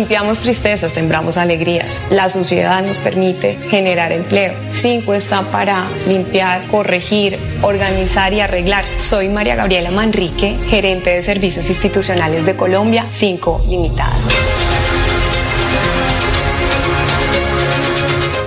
Limpiamos 0.00 0.38
tristezas, 0.38 0.94
sembramos 0.94 1.36
alegrías. 1.36 2.00
La 2.08 2.30
sociedad 2.30 2.82
nos 2.82 3.00
permite 3.00 3.58
generar 3.68 4.12
empleo. 4.12 4.54
Cinco 4.70 5.12
está 5.12 5.42
para 5.50 5.90
limpiar, 6.06 6.66
corregir, 6.68 7.38
organizar 7.60 8.32
y 8.32 8.40
arreglar. 8.40 8.86
Soy 8.96 9.28
María 9.28 9.56
Gabriela 9.56 9.90
Manrique, 9.90 10.56
gerente 10.68 11.10
de 11.10 11.20
servicios 11.20 11.68
institucionales 11.68 12.46
de 12.46 12.56
Colombia, 12.56 13.04
Cinco 13.10 13.62
Limitada. 13.68 14.16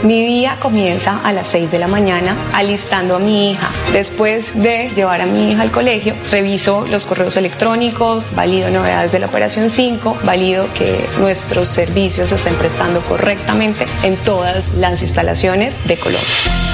Mi 0.03 0.21
día 0.21 0.57
comienza 0.59 1.21
a 1.23 1.31
las 1.31 1.47
6 1.47 1.71
de 1.71 1.79
la 1.79 1.87
mañana 1.87 2.35
alistando 2.51 3.15
a 3.15 3.19
mi 3.19 3.51
hija. 3.51 3.69
Después 3.93 4.53
de 4.53 4.91
llevar 4.93 5.21
a 5.21 5.25
mi 5.25 5.51
hija 5.51 5.61
al 5.61 5.71
colegio, 5.71 6.13
reviso 6.29 6.85
los 6.91 7.05
correos 7.05 7.37
electrónicos, 7.37 8.27
valido 8.35 8.69
novedades 8.69 9.13
de 9.13 9.19
la 9.19 9.27
operación 9.27 9.69
5, 9.69 10.17
valido 10.25 10.67
que 10.73 11.07
nuestros 11.19 11.69
servicios 11.69 12.29
se 12.29 12.35
estén 12.35 12.55
prestando 12.55 12.99
correctamente 13.05 13.85
en 14.03 14.17
todas 14.17 14.67
las 14.75 15.01
instalaciones 15.01 15.77
de 15.87 15.97
Colombia. 15.97 16.72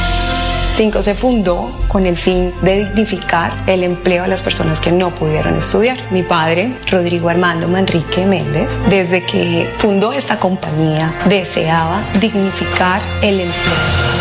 5 0.79 1.03
se 1.03 1.13
fundó 1.13 1.77
con 1.89 2.05
el 2.05 2.15
fin 2.15 2.53
de 2.61 2.85
dignificar 2.85 3.51
el 3.67 3.83
empleo 3.83 4.23
a 4.23 4.27
las 4.27 4.41
personas 4.41 4.79
que 4.79 4.93
no 4.93 5.13
pudieron 5.13 5.57
estudiar. 5.57 5.97
Mi 6.09 6.23
padre, 6.23 6.73
Rodrigo 6.89 7.27
Armando 7.27 7.67
Manrique 7.67 8.25
Méndez, 8.25 8.69
desde 8.89 9.21
que 9.25 9.69
fundó 9.77 10.13
esta 10.13 10.39
compañía, 10.39 11.13
deseaba 11.27 11.99
dignificar 12.21 13.01
el 13.21 13.41
empleo. 13.41 14.19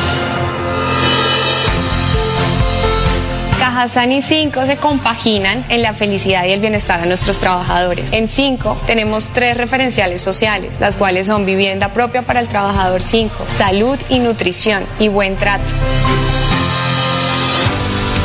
Cajazán 3.60 4.10
y 4.10 4.20
5 4.20 4.66
se 4.66 4.78
compaginan 4.78 5.64
en 5.68 5.82
la 5.82 5.92
felicidad 5.92 6.44
y 6.44 6.50
el 6.50 6.58
bienestar 6.58 7.00
de 7.00 7.06
nuestros 7.06 7.38
trabajadores. 7.38 8.10
En 8.10 8.26
5 8.26 8.80
tenemos 8.84 9.28
tres 9.28 9.56
referenciales 9.56 10.22
sociales, 10.22 10.78
las 10.80 10.96
cuales 10.96 11.28
son 11.28 11.46
vivienda 11.46 11.92
propia 11.92 12.22
para 12.22 12.40
el 12.40 12.48
trabajador 12.48 13.00
5, 13.00 13.44
salud 13.46 13.96
y 14.08 14.18
nutrición 14.18 14.84
y 14.98 15.06
buen 15.06 15.36
trato. 15.36 15.72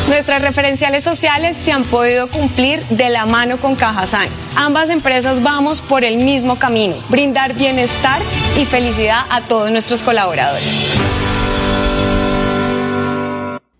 Nuestras 0.09 0.41
referenciales 0.41 1.03
sociales 1.03 1.55
se 1.55 1.71
han 1.71 1.85
podido 1.85 2.29
cumplir 2.29 2.83
de 2.89 3.09
la 3.09 3.25
mano 3.25 3.59
con 3.59 3.75
Cajasan. 3.75 4.27
Ambas 4.55 4.89
empresas 4.89 5.41
vamos 5.41 5.81
por 5.81 6.03
el 6.03 6.23
mismo 6.23 6.59
camino, 6.59 6.95
brindar 7.09 7.53
bienestar 7.53 8.21
y 8.59 8.65
felicidad 8.65 9.25
a 9.29 9.47
todos 9.47 9.71
nuestros 9.71 10.03
colaboradores. 10.03 10.99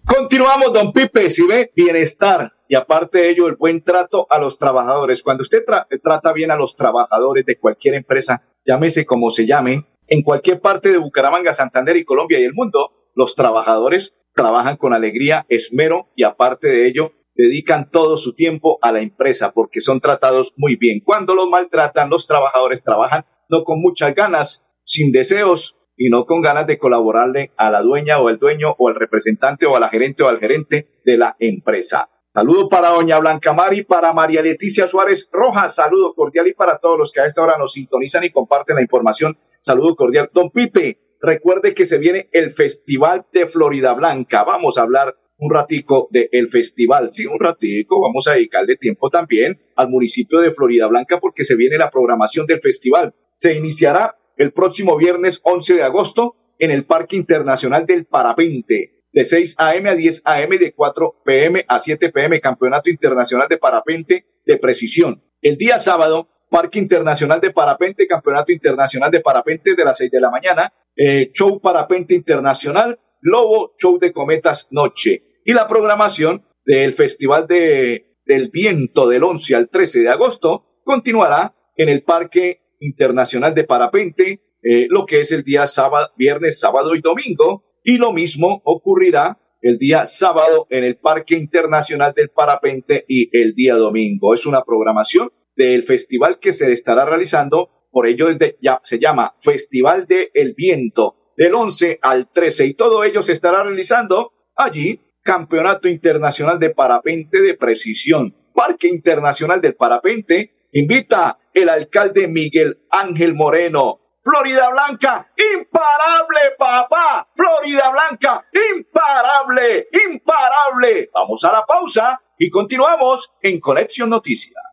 Continuamos, 0.06 0.72
don 0.72 0.94
Pipe, 0.94 1.30
si 1.30 1.46
ve 1.46 1.72
bienestar 1.76 2.54
y 2.70 2.76
aparte 2.76 3.18
de 3.18 3.30
ello 3.30 3.50
el 3.50 3.58
buen 3.58 3.84
trato 3.84 4.26
a 4.30 4.40
los 4.40 4.58
trabajadores. 4.58 5.22
Cuando 5.24 5.42
usted 5.42 5.64
trata 6.02 6.32
bien 6.32 6.52
a 6.52 6.56
los 6.56 6.78
trabajadores 6.78 7.46
de 7.46 7.60
cualquier 7.60 7.96
empresa, 7.96 8.42
llámese 8.66 9.06
como 9.06 9.30
se 9.30 9.46
llame, 9.46 9.86
en 10.08 10.22
cualquier 10.22 10.62
parte 10.62 10.90
de 10.90 10.98
Bucaramanga, 10.98 11.54
Santander 11.54 11.98
y 11.98 12.06
Colombia 12.06 12.40
y 12.40 12.46
el 12.46 12.54
mundo, 12.54 13.03
los 13.16 13.36
trabajadores 13.36 14.16
trabajan 14.34 14.78
con 14.78 14.94
alegría, 14.94 15.46
esmero 15.50 16.10
y 16.16 16.24
aparte 16.24 16.68
de 16.68 16.88
ello 16.88 17.12
dedican 17.36 17.90
todo 17.90 18.18
su 18.18 18.34
tiempo 18.34 18.78
a 18.82 18.92
la 18.92 19.02
empresa 19.02 19.52
porque 19.52 19.82
son 19.82 20.00
tratados 20.00 20.54
muy 20.58 20.76
bien. 20.76 21.02
Cuando 21.04 21.36
los 21.36 21.50
maltratan, 21.50 22.10
los 22.10 22.28
trabajadores 22.28 22.84
trabajan 22.84 23.26
no 23.50 23.64
con 23.64 23.80
muchas 23.80 24.14
ganas, 24.16 24.66
sin 24.84 25.12
deseos 25.12 25.78
y 25.96 26.10
no 26.10 26.26
con 26.26 26.42
ganas 26.42 26.68
de 26.68 26.78
colaborarle 26.78 27.52
a 27.58 27.70
la 27.70 27.82
dueña 27.82 28.20
o 28.20 28.28
al 28.28 28.40
dueño 28.40 28.76
o 28.78 28.90
al 28.90 28.96
representante 28.96 29.66
o 29.66 29.76
a 29.76 29.80
la 29.80 29.90
gerente 29.90 30.24
o 30.24 30.28
al 30.28 30.40
gerente 30.40 31.02
de 31.06 31.18
la 31.18 31.36
empresa. 31.40 32.10
Saludo 32.34 32.68
para 32.68 32.90
doña 32.90 33.20
Blanca 33.20 33.54
Mari, 33.54 33.84
para 33.84 34.12
María 34.12 34.42
Leticia 34.42 34.88
Suárez 34.88 35.30
Rojas, 35.32 35.76
saludo 35.76 36.16
cordial 36.16 36.48
y 36.48 36.54
para 36.54 36.80
todos 36.80 36.98
los 36.98 37.12
que 37.12 37.22
a 37.22 37.28
esta 37.28 37.44
hora 37.44 37.60
nos 37.60 37.74
sintonizan 37.74 38.24
y 38.24 38.32
comparten 38.32 38.76
la 38.76 38.82
información, 38.82 39.38
saludo 39.60 39.96
cordial. 39.96 40.32
Don 40.34 40.50
Pipe, 40.50 41.13
recuerde 41.24 41.74
que 41.74 41.86
se 41.86 41.98
viene 41.98 42.30
el 42.34 42.52
Festival 42.52 43.26
de 43.32 43.48
Florida 43.48 43.94
Blanca. 43.94 44.44
Vamos 44.44 44.78
a 44.78 44.82
hablar 44.82 45.16
un 45.38 45.52
ratico 45.52 46.10
del 46.12 46.50
festival. 46.50 47.10
Sí, 47.12 47.26
un 47.26 47.40
ratico. 47.40 48.02
Vamos 48.02 48.28
a 48.28 48.34
dedicarle 48.34 48.76
tiempo 48.76 49.10
también 49.10 49.60
al 49.76 49.90
municipio 49.90 50.40
de 50.40 50.52
Florida 50.52 50.88
Blanca 50.88 51.20
porque 51.20 51.46
se 51.46 51.56
viene 51.56 51.78
la 51.78 51.90
programación 51.90 52.46
del 52.46 52.60
festival. 52.60 53.16
Se 53.36 53.54
iniciará 53.54 54.18
el 54.38 54.52
próximo 54.52 54.98
viernes 54.98 55.40
11 55.44 55.76
de 55.76 55.84
agosto 55.84 56.36
en 56.60 56.72
el 56.72 56.86
Parque 56.86 57.16
Internacional 57.16 57.86
del 57.86 58.06
Parapente. 58.06 58.92
De 59.12 59.26
6 59.26 59.56
a.m. 59.60 59.90
a 59.90 59.96
10 59.96 60.24
a.m. 60.26 60.58
de 60.58 60.74
4 60.74 61.22
p.m. 61.24 61.66
a 61.68 61.80
7 61.80 62.10
p.m. 62.10 62.42
Campeonato 62.42 62.90
Internacional 62.90 63.48
de 63.48 63.58
Parapente 63.58 64.26
de 64.46 64.58
Precisión. 64.58 65.24
El 65.42 65.58
día 65.58 65.78
sábado, 65.78 66.30
Parque 66.50 66.80
Internacional 66.80 67.40
de 67.40 67.52
Parapente, 67.52 68.08
Campeonato 68.08 68.52
Internacional 68.52 69.12
de 69.12 69.20
Parapente 69.20 69.76
de 69.76 69.86
las 69.86 69.98
6 69.98 70.10
de 70.10 70.22
la 70.22 70.32
mañana, 70.32 70.74
eh, 70.96 71.32
Show 71.34 71.60
Parapente 71.62 72.14
Internacional, 72.16 73.00
Lobo, 73.22 73.74
Show 73.78 74.00
de 74.00 74.12
Cometas 74.12 74.68
Noche. 74.72 75.42
Y 75.46 75.54
la 75.54 75.68
programación 75.68 76.46
del 76.66 76.94
Festival 76.94 77.48
de, 77.48 78.18
del 78.26 78.50
Viento 78.50 79.08
del 79.08 79.24
11 79.24 79.56
al 79.56 79.70
13 79.70 80.02
de 80.02 80.10
agosto 80.10 80.82
continuará 80.84 81.56
en 81.76 81.90
el 81.90 82.04
Parque 82.04 82.62
Internacional 82.80 83.54
de 83.54 83.64
Parapente, 83.64 84.42
eh, 84.62 84.88
lo 84.90 85.06
que 85.06 85.22
es 85.22 85.32
el 85.32 85.44
día 85.44 85.68
sábado, 85.68 86.12
viernes, 86.18 86.60
sábado 86.60 86.96
y 86.96 87.02
domingo. 87.02 87.64
Y 87.84 87.98
lo 87.98 88.14
mismo 88.14 88.62
ocurrirá 88.64 89.40
el 89.62 89.78
día 89.78 90.06
sábado 90.06 90.68
en 90.70 90.84
el 90.84 90.98
Parque 90.98 91.36
Internacional 91.36 92.14
del 92.14 92.30
Parapente 92.30 93.06
y 93.08 93.36
el 93.38 93.56
día 93.56 93.76
domingo. 93.76 94.34
Es 94.34 94.46
una 94.46 94.64
programación 94.64 95.32
del 95.56 95.84
festival 95.84 96.40
que 96.40 96.52
se 96.52 96.72
estará 96.72 97.06
realizando, 97.06 97.70
por 97.94 98.08
ello 98.08 98.28
ya 98.60 98.80
se 98.84 99.00
llama 99.00 99.36
Festival 99.40 100.08
de 100.08 100.32
El 100.34 100.56
Viento, 100.56 101.16
del 101.38 101.54
11 101.54 102.00
al 102.02 102.28
13 102.32 102.66
y 102.66 102.74
todo 102.74 103.04
ello 103.04 103.22
se 103.22 103.34
estará 103.34 103.64
realizando 103.64 104.34
allí, 104.56 105.00
Campeonato 105.22 105.88
Internacional 105.88 106.60
de 106.60 106.72
Parapente 106.72 107.40
de 107.40 107.54
Precisión, 107.54 108.36
Parque 108.54 108.88
Internacional 108.88 109.62
del 109.62 109.76
Parapente, 109.76 110.68
invita 110.74 111.38
el 111.54 111.70
alcalde 111.70 112.28
Miguel 112.28 112.82
Ángel 112.90 113.36
Moreno. 113.36 114.00
Florida 114.22 114.70
Blanca, 114.72 115.32
imparable, 115.38 116.56
papá. 116.58 117.30
Florida 117.36 117.92
Blanca, 117.92 118.46
imparable, 118.76 119.88
imparable. 120.10 121.10
Vamos 121.14 121.44
a 121.44 121.52
la 121.52 121.66
pausa 121.66 122.22
y 122.40 122.50
continuamos 122.50 123.34
en 123.42 123.60
Conexión 123.60 124.10
Noticia. 124.10 124.73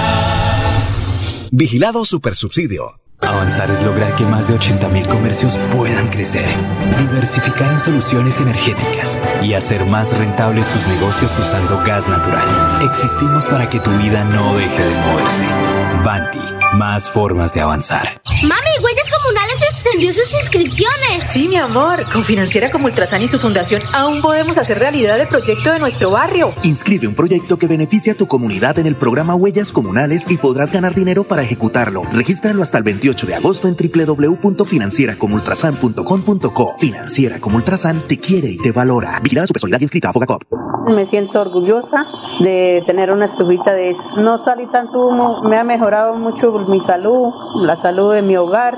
Vigilado 1.53 2.05
Supersubsidio. 2.05 2.97
Avanzar 3.19 3.69
es 3.71 3.83
lograr 3.83 4.15
que 4.15 4.23
más 4.23 4.47
de 4.47 4.55
80.000 4.55 5.05
comercios 5.09 5.59
puedan 5.69 6.07
crecer, 6.07 6.47
diversificar 6.97 7.73
en 7.73 7.79
soluciones 7.79 8.39
energéticas 8.39 9.19
y 9.41 9.53
hacer 9.53 9.85
más 9.85 10.17
rentables 10.17 10.65
sus 10.65 10.87
negocios 10.87 11.37
usando 11.37 11.77
gas 11.85 12.07
natural. 12.07 12.81
Existimos 12.83 13.47
para 13.47 13.69
que 13.69 13.81
tu 13.81 13.91
vida 13.97 14.23
no 14.23 14.55
deje 14.55 14.81
de 14.81 14.95
moverse. 14.95 15.45
Banti, 16.05 16.39
más 16.77 17.09
formas 17.09 17.53
de 17.53 17.59
avanzar. 17.59 18.21
Mami, 18.47 18.71
Huellas 18.81 19.09
Comunales 19.09 19.61
sus 19.99 20.33
inscripciones. 20.33 21.23
Sí, 21.23 21.47
mi 21.47 21.57
amor. 21.57 22.05
Con 22.11 22.23
Financiera 22.23 22.71
como 22.71 22.85
Ultrasan 22.85 23.21
y 23.21 23.27
su 23.27 23.37
fundación 23.39 23.81
aún 23.93 24.21
podemos 24.21 24.57
hacer 24.57 24.79
realidad 24.79 25.19
el 25.19 25.27
proyecto 25.27 25.73
de 25.73 25.79
nuestro 25.79 26.11
barrio. 26.11 26.53
Inscribe 26.63 27.07
un 27.07 27.15
proyecto 27.15 27.57
que 27.57 27.67
beneficie 27.67 28.13
a 28.13 28.15
tu 28.15 28.27
comunidad 28.27 28.79
en 28.79 28.87
el 28.87 28.95
programa 28.95 29.35
Huellas 29.35 29.71
Comunales 29.71 30.25
y 30.29 30.37
podrás 30.37 30.73
ganar 30.73 30.95
dinero 30.95 31.23
para 31.23 31.43
ejecutarlo. 31.43 32.03
Regístralo 32.11 32.61
hasta 32.61 32.77
el 32.77 32.83
28 32.83 33.27
de 33.27 33.35
agosto 33.35 33.67
en 33.67 33.75
www.financieracomultrasan.com.co. 33.75 36.75
Financiera 36.79 37.39
como 37.39 37.57
Ultrasan 37.57 38.01
te 38.07 38.17
quiere 38.17 38.49
y 38.49 38.57
te 38.57 38.71
valora. 38.71 39.19
Vigilada 39.21 39.47
su 39.47 39.53
personalidad 39.53 39.81
inscrita 39.81 40.09
a 40.09 40.13
Fogacop. 40.13 40.43
Me 40.87 41.07
siento 41.09 41.39
orgullosa 41.39 42.05
de 42.39 42.81
tener 42.87 43.11
una 43.11 43.25
estufita 43.25 43.73
de 43.73 43.91
esas. 43.91 44.17
No 44.17 44.43
salí 44.43 44.65
tanto 44.71 45.07
humo, 45.07 45.43
me 45.43 45.57
ha 45.57 45.63
mejorado 45.63 46.15
mucho 46.15 46.51
mi 46.67 46.81
salud, 46.81 47.29
la 47.61 47.79
salud 47.81 48.13
de 48.13 48.23
mi 48.23 48.35
hogar. 48.35 48.77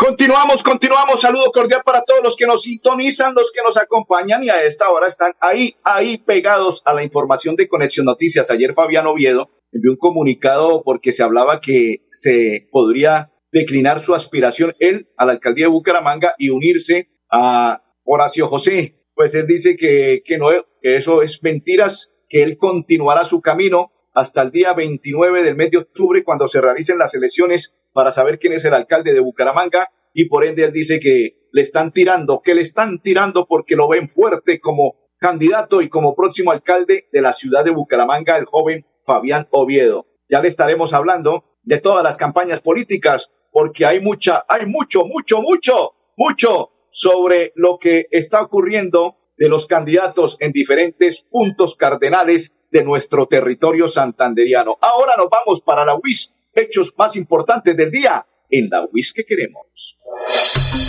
Continuamos, 0.00 0.62
continuamos. 0.62 1.20
Saludo 1.20 1.52
cordial 1.52 1.82
para 1.84 2.02
todos 2.02 2.24
los 2.24 2.34
que 2.34 2.46
nos 2.46 2.62
sintonizan, 2.62 3.34
los 3.34 3.52
que 3.52 3.60
nos 3.62 3.76
acompañan 3.76 4.42
y 4.42 4.48
a 4.48 4.64
esta 4.64 4.88
hora 4.88 5.06
están 5.06 5.34
ahí, 5.40 5.76
ahí 5.84 6.16
pegados 6.16 6.80
a 6.86 6.94
la 6.94 7.04
información 7.04 7.54
de 7.54 7.68
Conexión 7.68 8.06
Noticias. 8.06 8.50
Ayer 8.50 8.72
Fabián 8.72 9.06
Oviedo 9.06 9.50
envió 9.70 9.90
un 9.90 9.98
comunicado 9.98 10.82
porque 10.84 11.12
se 11.12 11.22
hablaba 11.22 11.60
que 11.60 12.06
se 12.10 12.66
podría 12.72 13.30
declinar 13.52 14.00
su 14.00 14.14
aspiración 14.14 14.74
él 14.78 15.10
a 15.18 15.26
la 15.26 15.32
alcaldía 15.32 15.66
de 15.66 15.72
Bucaramanga 15.72 16.34
y 16.38 16.48
unirse 16.48 17.10
a 17.30 17.82
Horacio 18.02 18.46
José. 18.46 19.04
Pues 19.14 19.34
él 19.34 19.46
dice 19.46 19.76
que, 19.76 20.22
que 20.24 20.38
no, 20.38 20.46
que 20.80 20.96
eso 20.96 21.20
es 21.20 21.42
mentiras, 21.42 22.10
que 22.26 22.42
él 22.42 22.56
continuará 22.56 23.26
su 23.26 23.42
camino 23.42 23.92
hasta 24.20 24.42
el 24.42 24.50
día 24.50 24.74
29 24.74 25.42
del 25.42 25.56
mes 25.56 25.70
de 25.70 25.78
octubre 25.78 26.22
cuando 26.22 26.46
se 26.46 26.60
realicen 26.60 26.98
las 26.98 27.14
elecciones 27.14 27.74
para 27.94 28.10
saber 28.10 28.38
quién 28.38 28.52
es 28.52 28.66
el 28.66 28.74
alcalde 28.74 29.14
de 29.14 29.20
Bucaramanga 29.20 29.88
y 30.12 30.26
por 30.26 30.44
ende 30.44 30.64
él 30.64 30.72
dice 30.72 31.00
que 31.00 31.48
le 31.52 31.62
están 31.62 31.90
tirando, 31.90 32.42
que 32.42 32.54
le 32.54 32.60
están 32.60 33.00
tirando 33.00 33.46
porque 33.46 33.76
lo 33.76 33.88
ven 33.88 34.08
fuerte 34.10 34.60
como 34.60 34.96
candidato 35.18 35.80
y 35.80 35.88
como 35.88 36.14
próximo 36.14 36.50
alcalde 36.50 37.08
de 37.10 37.22
la 37.22 37.32
ciudad 37.32 37.64
de 37.64 37.70
Bucaramanga, 37.70 38.36
el 38.36 38.44
joven 38.44 38.84
Fabián 39.06 39.48
Oviedo. 39.52 40.06
Ya 40.28 40.42
le 40.42 40.48
estaremos 40.48 40.92
hablando 40.92 41.44
de 41.62 41.80
todas 41.80 42.04
las 42.04 42.18
campañas 42.18 42.60
políticas, 42.60 43.30
porque 43.50 43.86
hay 43.86 44.00
mucha, 44.00 44.44
hay 44.48 44.66
mucho, 44.66 45.06
mucho, 45.06 45.40
mucho, 45.40 45.94
mucho 46.16 46.70
sobre 46.90 47.52
lo 47.54 47.78
que 47.78 48.06
está 48.10 48.42
ocurriendo 48.42 49.16
de 49.38 49.48
los 49.48 49.66
candidatos 49.66 50.36
en 50.40 50.52
diferentes 50.52 51.22
puntos 51.22 51.74
cardenales 51.74 52.54
de 52.70 52.84
nuestro 52.84 53.26
territorio 53.26 53.88
santanderiano. 53.88 54.76
Ahora 54.80 55.14
nos 55.16 55.28
vamos 55.28 55.60
para 55.60 55.84
la 55.84 55.94
UIS, 55.94 56.32
hechos 56.54 56.94
más 56.96 57.16
importantes 57.16 57.76
del 57.76 57.90
día 57.90 58.26
en 58.50 58.68
la 58.68 58.86
UIS 58.90 59.12
que 59.12 59.24
queremos. 59.24 59.96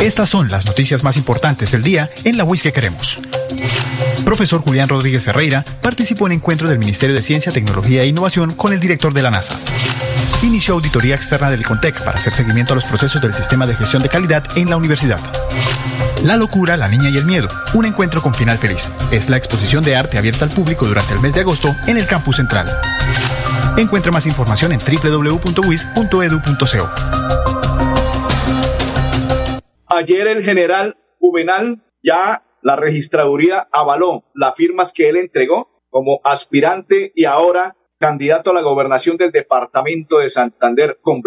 Estas 0.02 0.30
son 0.30 0.50
las 0.50 0.66
noticias 0.66 1.04
más 1.04 1.18
importantes 1.18 1.72
del 1.72 1.84
día 1.84 2.10
en 2.24 2.38
la 2.38 2.44
UIS 2.44 2.64
que 2.64 2.74
queremos. 2.74 3.20
Profesor 4.26 4.62
Julián 4.62 4.90
Rodríguez 4.90 5.24
Ferreira 5.24 5.64
participó 5.82 6.26
en 6.28 6.34
encuentro 6.34 6.68
del 6.68 6.80
Ministerio 6.80 7.16
de 7.16 7.22
Ciencia, 7.22 7.52
Tecnología 7.52 8.02
e 8.02 8.08
Innovación 8.08 8.54
con 8.54 8.74
el 8.74 8.80
director 8.80 9.14
de 9.14 9.22
la 9.22 9.32
NASA. 9.32 9.60
Inició 10.44 10.74
auditoría 10.74 11.16
externa 11.16 11.52
del 11.52 11.64
CONTEC 11.64 12.04
para 12.04 12.18
hacer 12.18 12.34
seguimiento 12.34 12.74
a 12.74 12.76
los 12.76 12.86
procesos 12.86 13.22
del 13.22 13.34
sistema 13.34 13.68
de 13.68 13.76
gestión 13.76 14.02
de 14.02 14.10
calidad 14.10 14.44
en 14.58 14.70
la 14.70 14.78
universidad. 14.78 15.20
La 16.24 16.38
locura, 16.38 16.78
la 16.78 16.88
niña 16.88 17.10
y 17.10 17.18
el 17.18 17.26
miedo. 17.26 17.48
Un 17.74 17.86
encuentro 17.86 18.22
con 18.22 18.34
final 18.34 18.58
feliz. 18.58 18.92
Es 19.12 19.30
la 19.30 19.38
exposición 19.38 19.84
de 19.84 19.96
arte 19.96 20.18
abierta 20.18 20.46
al 20.46 20.52
público 20.52 20.86
durante 20.86 21.14
el 21.14 21.20
mes 21.20 21.34
de 21.34 21.42
agosto 21.42 21.70
en 21.88 21.98
el 21.98 22.06
campus 22.06 22.36
central. 22.38 22.68
Encuentra 23.78 24.12
más 24.12 24.26
información 24.26 24.72
en 24.72 24.80
www.wis.edu.co. 24.80 25.52
Ayer 29.88 30.28
el 30.28 30.44
general 30.44 30.98
Juvenal 31.20 31.84
ya 32.04 32.44
la 32.62 32.76
registraduría 32.76 33.68
avaló 33.72 34.26
las 34.34 34.56
firmas 34.56 34.94
que 34.94 35.10
él 35.10 35.18
entregó 35.18 35.84
como 35.90 36.22
aspirante 36.24 37.12
y 37.16 37.26
ahora 37.26 37.76
candidato 38.00 38.52
a 38.52 38.54
la 38.54 38.62
gobernación 38.62 39.18
del 39.18 39.32
departamento 39.32 40.18
de 40.20 40.30
Santander 40.30 41.00
con, 41.02 41.22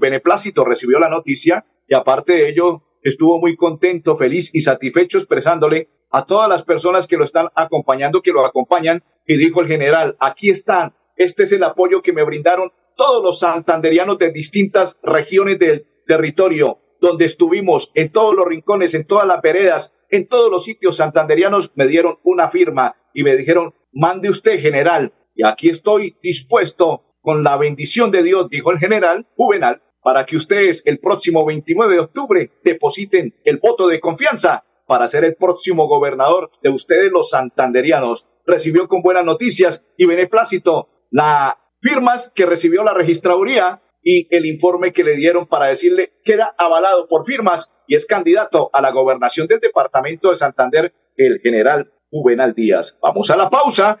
beneplácito 0.00 0.64
recibió 0.64 0.98
la 0.98 1.10
noticia 1.10 1.66
y 1.86 1.94
aparte 1.94 2.32
de 2.32 2.48
ello 2.48 2.82
estuvo 3.04 3.38
muy 3.38 3.54
contento, 3.54 4.16
feliz 4.16 4.50
y 4.52 4.62
satisfecho 4.62 5.18
expresándole 5.18 5.88
a 6.10 6.24
todas 6.24 6.48
las 6.48 6.64
personas 6.64 7.06
que 7.06 7.16
lo 7.16 7.24
están 7.24 7.48
acompañando, 7.54 8.22
que 8.22 8.32
lo 8.32 8.44
acompañan, 8.44 9.04
y 9.26 9.36
dijo 9.36 9.60
el 9.60 9.68
general, 9.68 10.16
aquí 10.18 10.50
están, 10.50 10.94
este 11.16 11.44
es 11.44 11.52
el 11.52 11.62
apoyo 11.62 12.02
que 12.02 12.12
me 12.12 12.24
brindaron 12.24 12.72
todos 12.96 13.22
los 13.22 13.38
santanderianos 13.40 14.18
de 14.18 14.32
distintas 14.32 14.98
regiones 15.02 15.58
del 15.58 15.86
territorio, 16.06 16.80
donde 17.00 17.26
estuvimos, 17.26 17.90
en 17.94 18.10
todos 18.10 18.34
los 18.34 18.46
rincones, 18.46 18.94
en 18.94 19.06
todas 19.06 19.26
las 19.26 19.42
veredas, 19.42 19.92
en 20.08 20.26
todos 20.26 20.50
los 20.50 20.64
sitios 20.64 20.96
santanderianos, 20.96 21.72
me 21.74 21.86
dieron 21.86 22.18
una 22.22 22.48
firma 22.48 22.96
y 23.12 23.22
me 23.22 23.36
dijeron, 23.36 23.74
mande 23.92 24.30
usted, 24.30 24.60
general, 24.60 25.12
y 25.34 25.44
aquí 25.44 25.68
estoy 25.68 26.16
dispuesto 26.22 27.04
con 27.20 27.42
la 27.42 27.56
bendición 27.56 28.10
de 28.10 28.22
Dios, 28.22 28.48
dijo 28.48 28.70
el 28.70 28.78
general 28.78 29.26
Juvenal, 29.36 29.82
para 30.04 30.26
que 30.26 30.36
ustedes 30.36 30.82
el 30.84 30.98
próximo 30.98 31.44
29 31.46 31.94
de 31.94 32.00
octubre 32.00 32.50
depositen 32.62 33.34
el 33.42 33.56
voto 33.56 33.88
de 33.88 34.00
confianza 34.00 34.64
para 34.86 35.08
ser 35.08 35.24
el 35.24 35.34
próximo 35.34 35.88
gobernador 35.88 36.50
de 36.62 36.68
ustedes 36.68 37.10
los 37.10 37.30
santanderianos. 37.30 38.26
Recibió 38.46 38.86
con 38.86 39.00
buenas 39.00 39.24
noticias 39.24 39.82
y 39.96 40.06
beneplácito 40.06 40.90
las 41.10 41.54
firmas 41.80 42.30
que 42.34 42.44
recibió 42.44 42.84
la 42.84 42.92
registraduría 42.92 43.82
y 44.02 44.28
el 44.34 44.44
informe 44.44 44.92
que 44.92 45.04
le 45.04 45.16
dieron 45.16 45.46
para 45.46 45.66
decirle 45.66 46.12
queda 46.22 46.54
avalado 46.58 47.08
por 47.08 47.24
firmas 47.24 47.72
y 47.86 47.94
es 47.94 48.04
candidato 48.04 48.68
a 48.74 48.82
la 48.82 48.92
gobernación 48.92 49.46
del 49.46 49.60
departamento 49.60 50.30
de 50.30 50.36
Santander 50.36 50.92
el 51.16 51.40
general 51.40 51.92
Juvenal 52.10 52.52
Díaz. 52.54 52.98
Vamos 53.00 53.30
a 53.30 53.36
la 53.36 53.48
pausa 53.48 54.00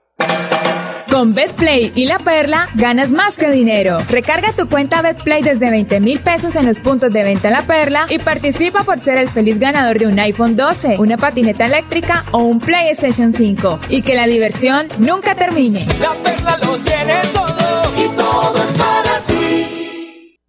Con 1.21 1.35
BetPlay 1.35 1.91
y 1.93 2.05
La 2.05 2.17
Perla 2.17 2.67
ganas 2.73 3.11
más 3.11 3.37
que 3.37 3.51
dinero. 3.51 3.99
Recarga 4.09 4.53
tu 4.53 4.67
cuenta 4.67 5.03
BetPlay 5.03 5.43
desde 5.43 5.69
20 5.69 5.99
mil 5.99 6.19
pesos 6.19 6.55
en 6.55 6.65
los 6.65 6.79
puntos 6.79 7.13
de 7.13 7.21
venta 7.21 7.51
La 7.51 7.61
Perla 7.61 8.07
y 8.09 8.17
participa 8.17 8.83
por 8.83 8.99
ser 8.99 9.19
el 9.19 9.29
feliz 9.29 9.59
ganador 9.59 9.99
de 9.99 10.07
un 10.07 10.17
iPhone 10.17 10.55
12, 10.55 10.95
una 10.97 11.17
patineta 11.17 11.65
eléctrica 11.65 12.25
o 12.31 12.39
un 12.39 12.59
PlayStation 12.59 13.33
5. 13.33 13.81
Y 13.89 14.01
que 14.01 14.15
la 14.15 14.25
diversión 14.25 14.87
nunca 14.97 15.35
termine. 15.35 15.85
La 15.99 16.13
Perla 16.23 16.57
lo 16.57 16.75
tiene 16.79 17.13
todo 17.31 17.93
y 18.03 18.07
todo 18.17 18.55
es 18.57 18.71
para 18.79 19.19
ti. 19.27 20.39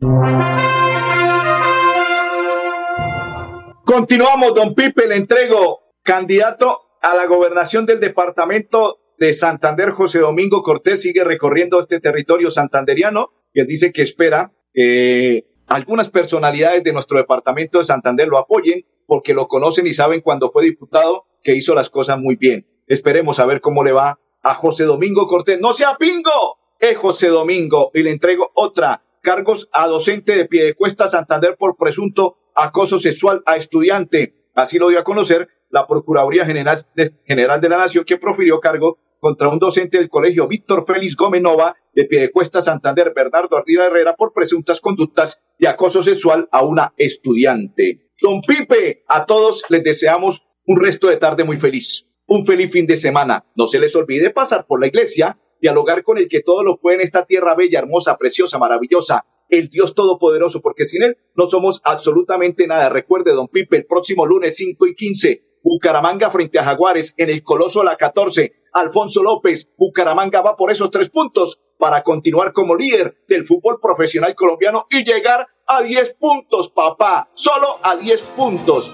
Continuamos, 3.85 4.55
don 4.55 4.75
Pipe, 4.75 5.07
le 5.07 5.17
entrego 5.17 5.93
candidato 6.03 6.97
a 7.03 7.15
la 7.15 7.27
gobernación 7.27 7.85
del 7.85 8.01
departamento 8.01 9.02
de 9.23 9.35
Santander, 9.35 9.91
José 9.91 10.19
Domingo 10.19 10.63
Cortés, 10.63 11.03
sigue 11.03 11.23
recorriendo 11.23 11.79
este 11.79 12.01
territorio 12.01 12.51
santanderiano 12.51 13.31
y 13.55 13.61
él 13.61 13.69
dice 13.69 13.93
que 13.93 14.03
espera 14.03 14.53
que 14.75 15.47
algunas 15.69 16.09
personalidades 16.09 16.83
de 16.83 16.93
nuestro 16.93 17.19
departamento 17.19 17.79
de 17.79 17.85
Santander 17.85 18.27
lo 18.27 18.37
apoyen 18.37 18.85
porque 19.07 19.33
lo 19.33 19.47
conocen 19.47 19.87
y 19.87 19.95
saben 19.95 20.23
cuando 20.23 20.51
fue 20.51 20.65
diputado 20.65 21.27
que 21.45 21.55
hizo 21.55 21.73
las 21.77 21.89
cosas 21.89 22.19
muy 22.19 22.35
bien. 22.35 22.67
Esperemos 22.89 23.39
a 23.39 23.47
ver 23.47 23.61
cómo 23.61 23.85
le 23.85 23.93
va 23.93 24.19
a 24.43 24.55
José 24.55 24.85
Domingo 24.85 25.29
Cortés. 25.29 25.61
¡No 25.61 25.73
sea 25.73 25.97
pingo! 26.01 26.59
Es 26.81 26.99
José 26.99 27.29
Domingo 27.29 27.93
y 27.95 28.03
le 28.03 28.11
entrego 28.11 28.51
otra. 28.55 29.05
Cargos 29.21 29.69
a 29.73 29.87
docente 29.87 30.35
de 30.35 30.47
Piedecuesta 30.47 31.07
Santander 31.07 31.57
por 31.57 31.77
presunto 31.77 32.39
acoso 32.57 32.99
sexual 32.99 33.45
a 33.47 33.55
estudiante. 33.55 34.35
Así 34.57 34.81
lo 34.81 34.89
dio 34.89 34.99
a 34.99 35.05
conocer 35.05 35.49
la 35.73 35.87
Procuraduría 35.87 36.47
General 36.47 36.79
de, 36.95 37.13
General 37.25 37.61
de 37.61 37.69
la 37.69 37.79
Nación 37.79 38.05
que 38.05 38.19
profirió 38.19 38.61
cargo 38.61 38.99
contra 39.19 39.49
un 39.49 39.59
docente 39.59 39.99
del 39.99 40.09
colegio 40.09 40.47
Víctor 40.47 40.85
Félix 40.87 41.17
Gómez 41.17 41.43
Nova 41.43 41.77
de 41.95 42.05
Piedecuesta 42.05 42.61
Santander, 42.61 43.13
Bernardo 43.15 43.57
Ardila 43.57 43.87
Herrera, 43.87 44.15
por 44.15 44.33
presuntas 44.33 44.81
conductas 44.81 45.41
de 45.59 45.69
acoso 45.69 46.03
sexual 46.03 46.49
a 46.53 46.65
una 46.65 46.93
estudiante. 46.97 48.11
Don 48.21 48.41
Pipe, 48.41 49.05
a 49.09 49.25
todos 49.25 49.65
les 49.69 49.83
deseamos 49.83 50.47
un 50.67 50.81
resto 50.81 51.09
de 51.09 51.17
tarde 51.17 51.45
muy 51.45 51.57
feliz, 51.57 52.07
un 52.27 52.45
feliz 52.45 52.71
fin 52.71 52.87
de 52.87 52.97
semana. 52.97 53.47
No 53.57 53.67
se 53.67 53.79
les 53.79 53.97
olvide 53.97 54.31
pasar 54.31 54.67
por 54.67 54.81
la 54.81 54.89
iglesia, 54.89 55.39
dialogar 55.61 56.03
con 56.03 56.19
el 56.19 56.29
que 56.29 56.43
todo 56.43 56.63
lo 56.65 56.79
puede 56.81 56.97
en 56.97 57.03
esta 57.03 57.25
tierra 57.25 57.55
bella, 57.55 57.79
hermosa, 57.79 58.19
preciosa, 58.19 58.59
maravillosa, 58.59 59.25
el 59.49 59.69
Dios 59.69 59.95
Todopoderoso, 59.95 60.61
porque 60.61 60.85
sin 60.85 61.03
Él 61.03 61.17
no 61.37 61.47
somos 61.47 61.81
absolutamente 61.85 62.67
nada. 62.67 62.89
Recuerde, 62.89 63.33
don 63.33 63.49
Pipe, 63.49 63.77
el 63.77 63.87
próximo 63.87 64.27
lunes 64.27 64.57
5 64.57 64.87
y 64.87 64.95
15, 64.95 65.52
Bucaramanga 65.63 66.31
frente 66.31 66.59
a 66.59 66.65
Jaguares 66.65 67.15
en 67.17 67.31
el 67.31 67.43
Coloso 67.43 67.81
a 67.83 67.85
la 67.85 67.97
14. 67.97 68.53
Alfonso 68.73 69.23
López. 69.23 69.69
Bucaramanga 69.77 70.41
va 70.41 70.57
por 70.57 70.71
esos 70.71 70.91
tres 70.91 71.09
puntos 71.09 71.61
para 71.79 72.03
continuar 72.03 72.53
como 72.53 72.75
líder 72.75 73.17
del 73.29 73.47
fútbol 73.47 73.81
profesional 73.81 74.35
colombiano 74.35 74.87
y 74.91 75.05
llegar 75.05 75.49
a 75.67 75.83
10 75.83 76.15
puntos, 76.19 76.71
papá. 76.71 77.31
Solo 77.35 77.79
a 77.83 77.97
10 77.97 78.23
puntos. 78.37 78.93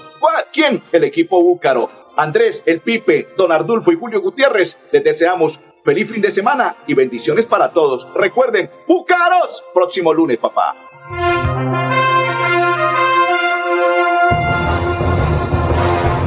¿Quién? 0.53 0.83
El 0.93 1.05
equipo 1.05 1.43
búcaro. 1.43 1.91
Andrés, 2.17 2.63
el 2.67 2.81
Pipe, 2.81 3.29
Don 3.37 3.53
Ardulfo 3.53 3.93
y 3.93 3.97
Julio 3.97 4.21
Gutiérrez, 4.21 4.79
les 4.91 5.05
deseamos 5.05 5.61
feliz 5.85 6.11
fin 6.11 6.21
de 6.21 6.33
semana 6.33 6.77
y 6.87 6.95
bendiciones 6.95 7.47
para 7.47 7.73
todos. 7.73 8.13
Recuerden, 8.15 8.71
Búcaros, 8.89 9.65
próximo 9.73 10.13
lunes, 10.13 10.39
papá. 10.39 10.75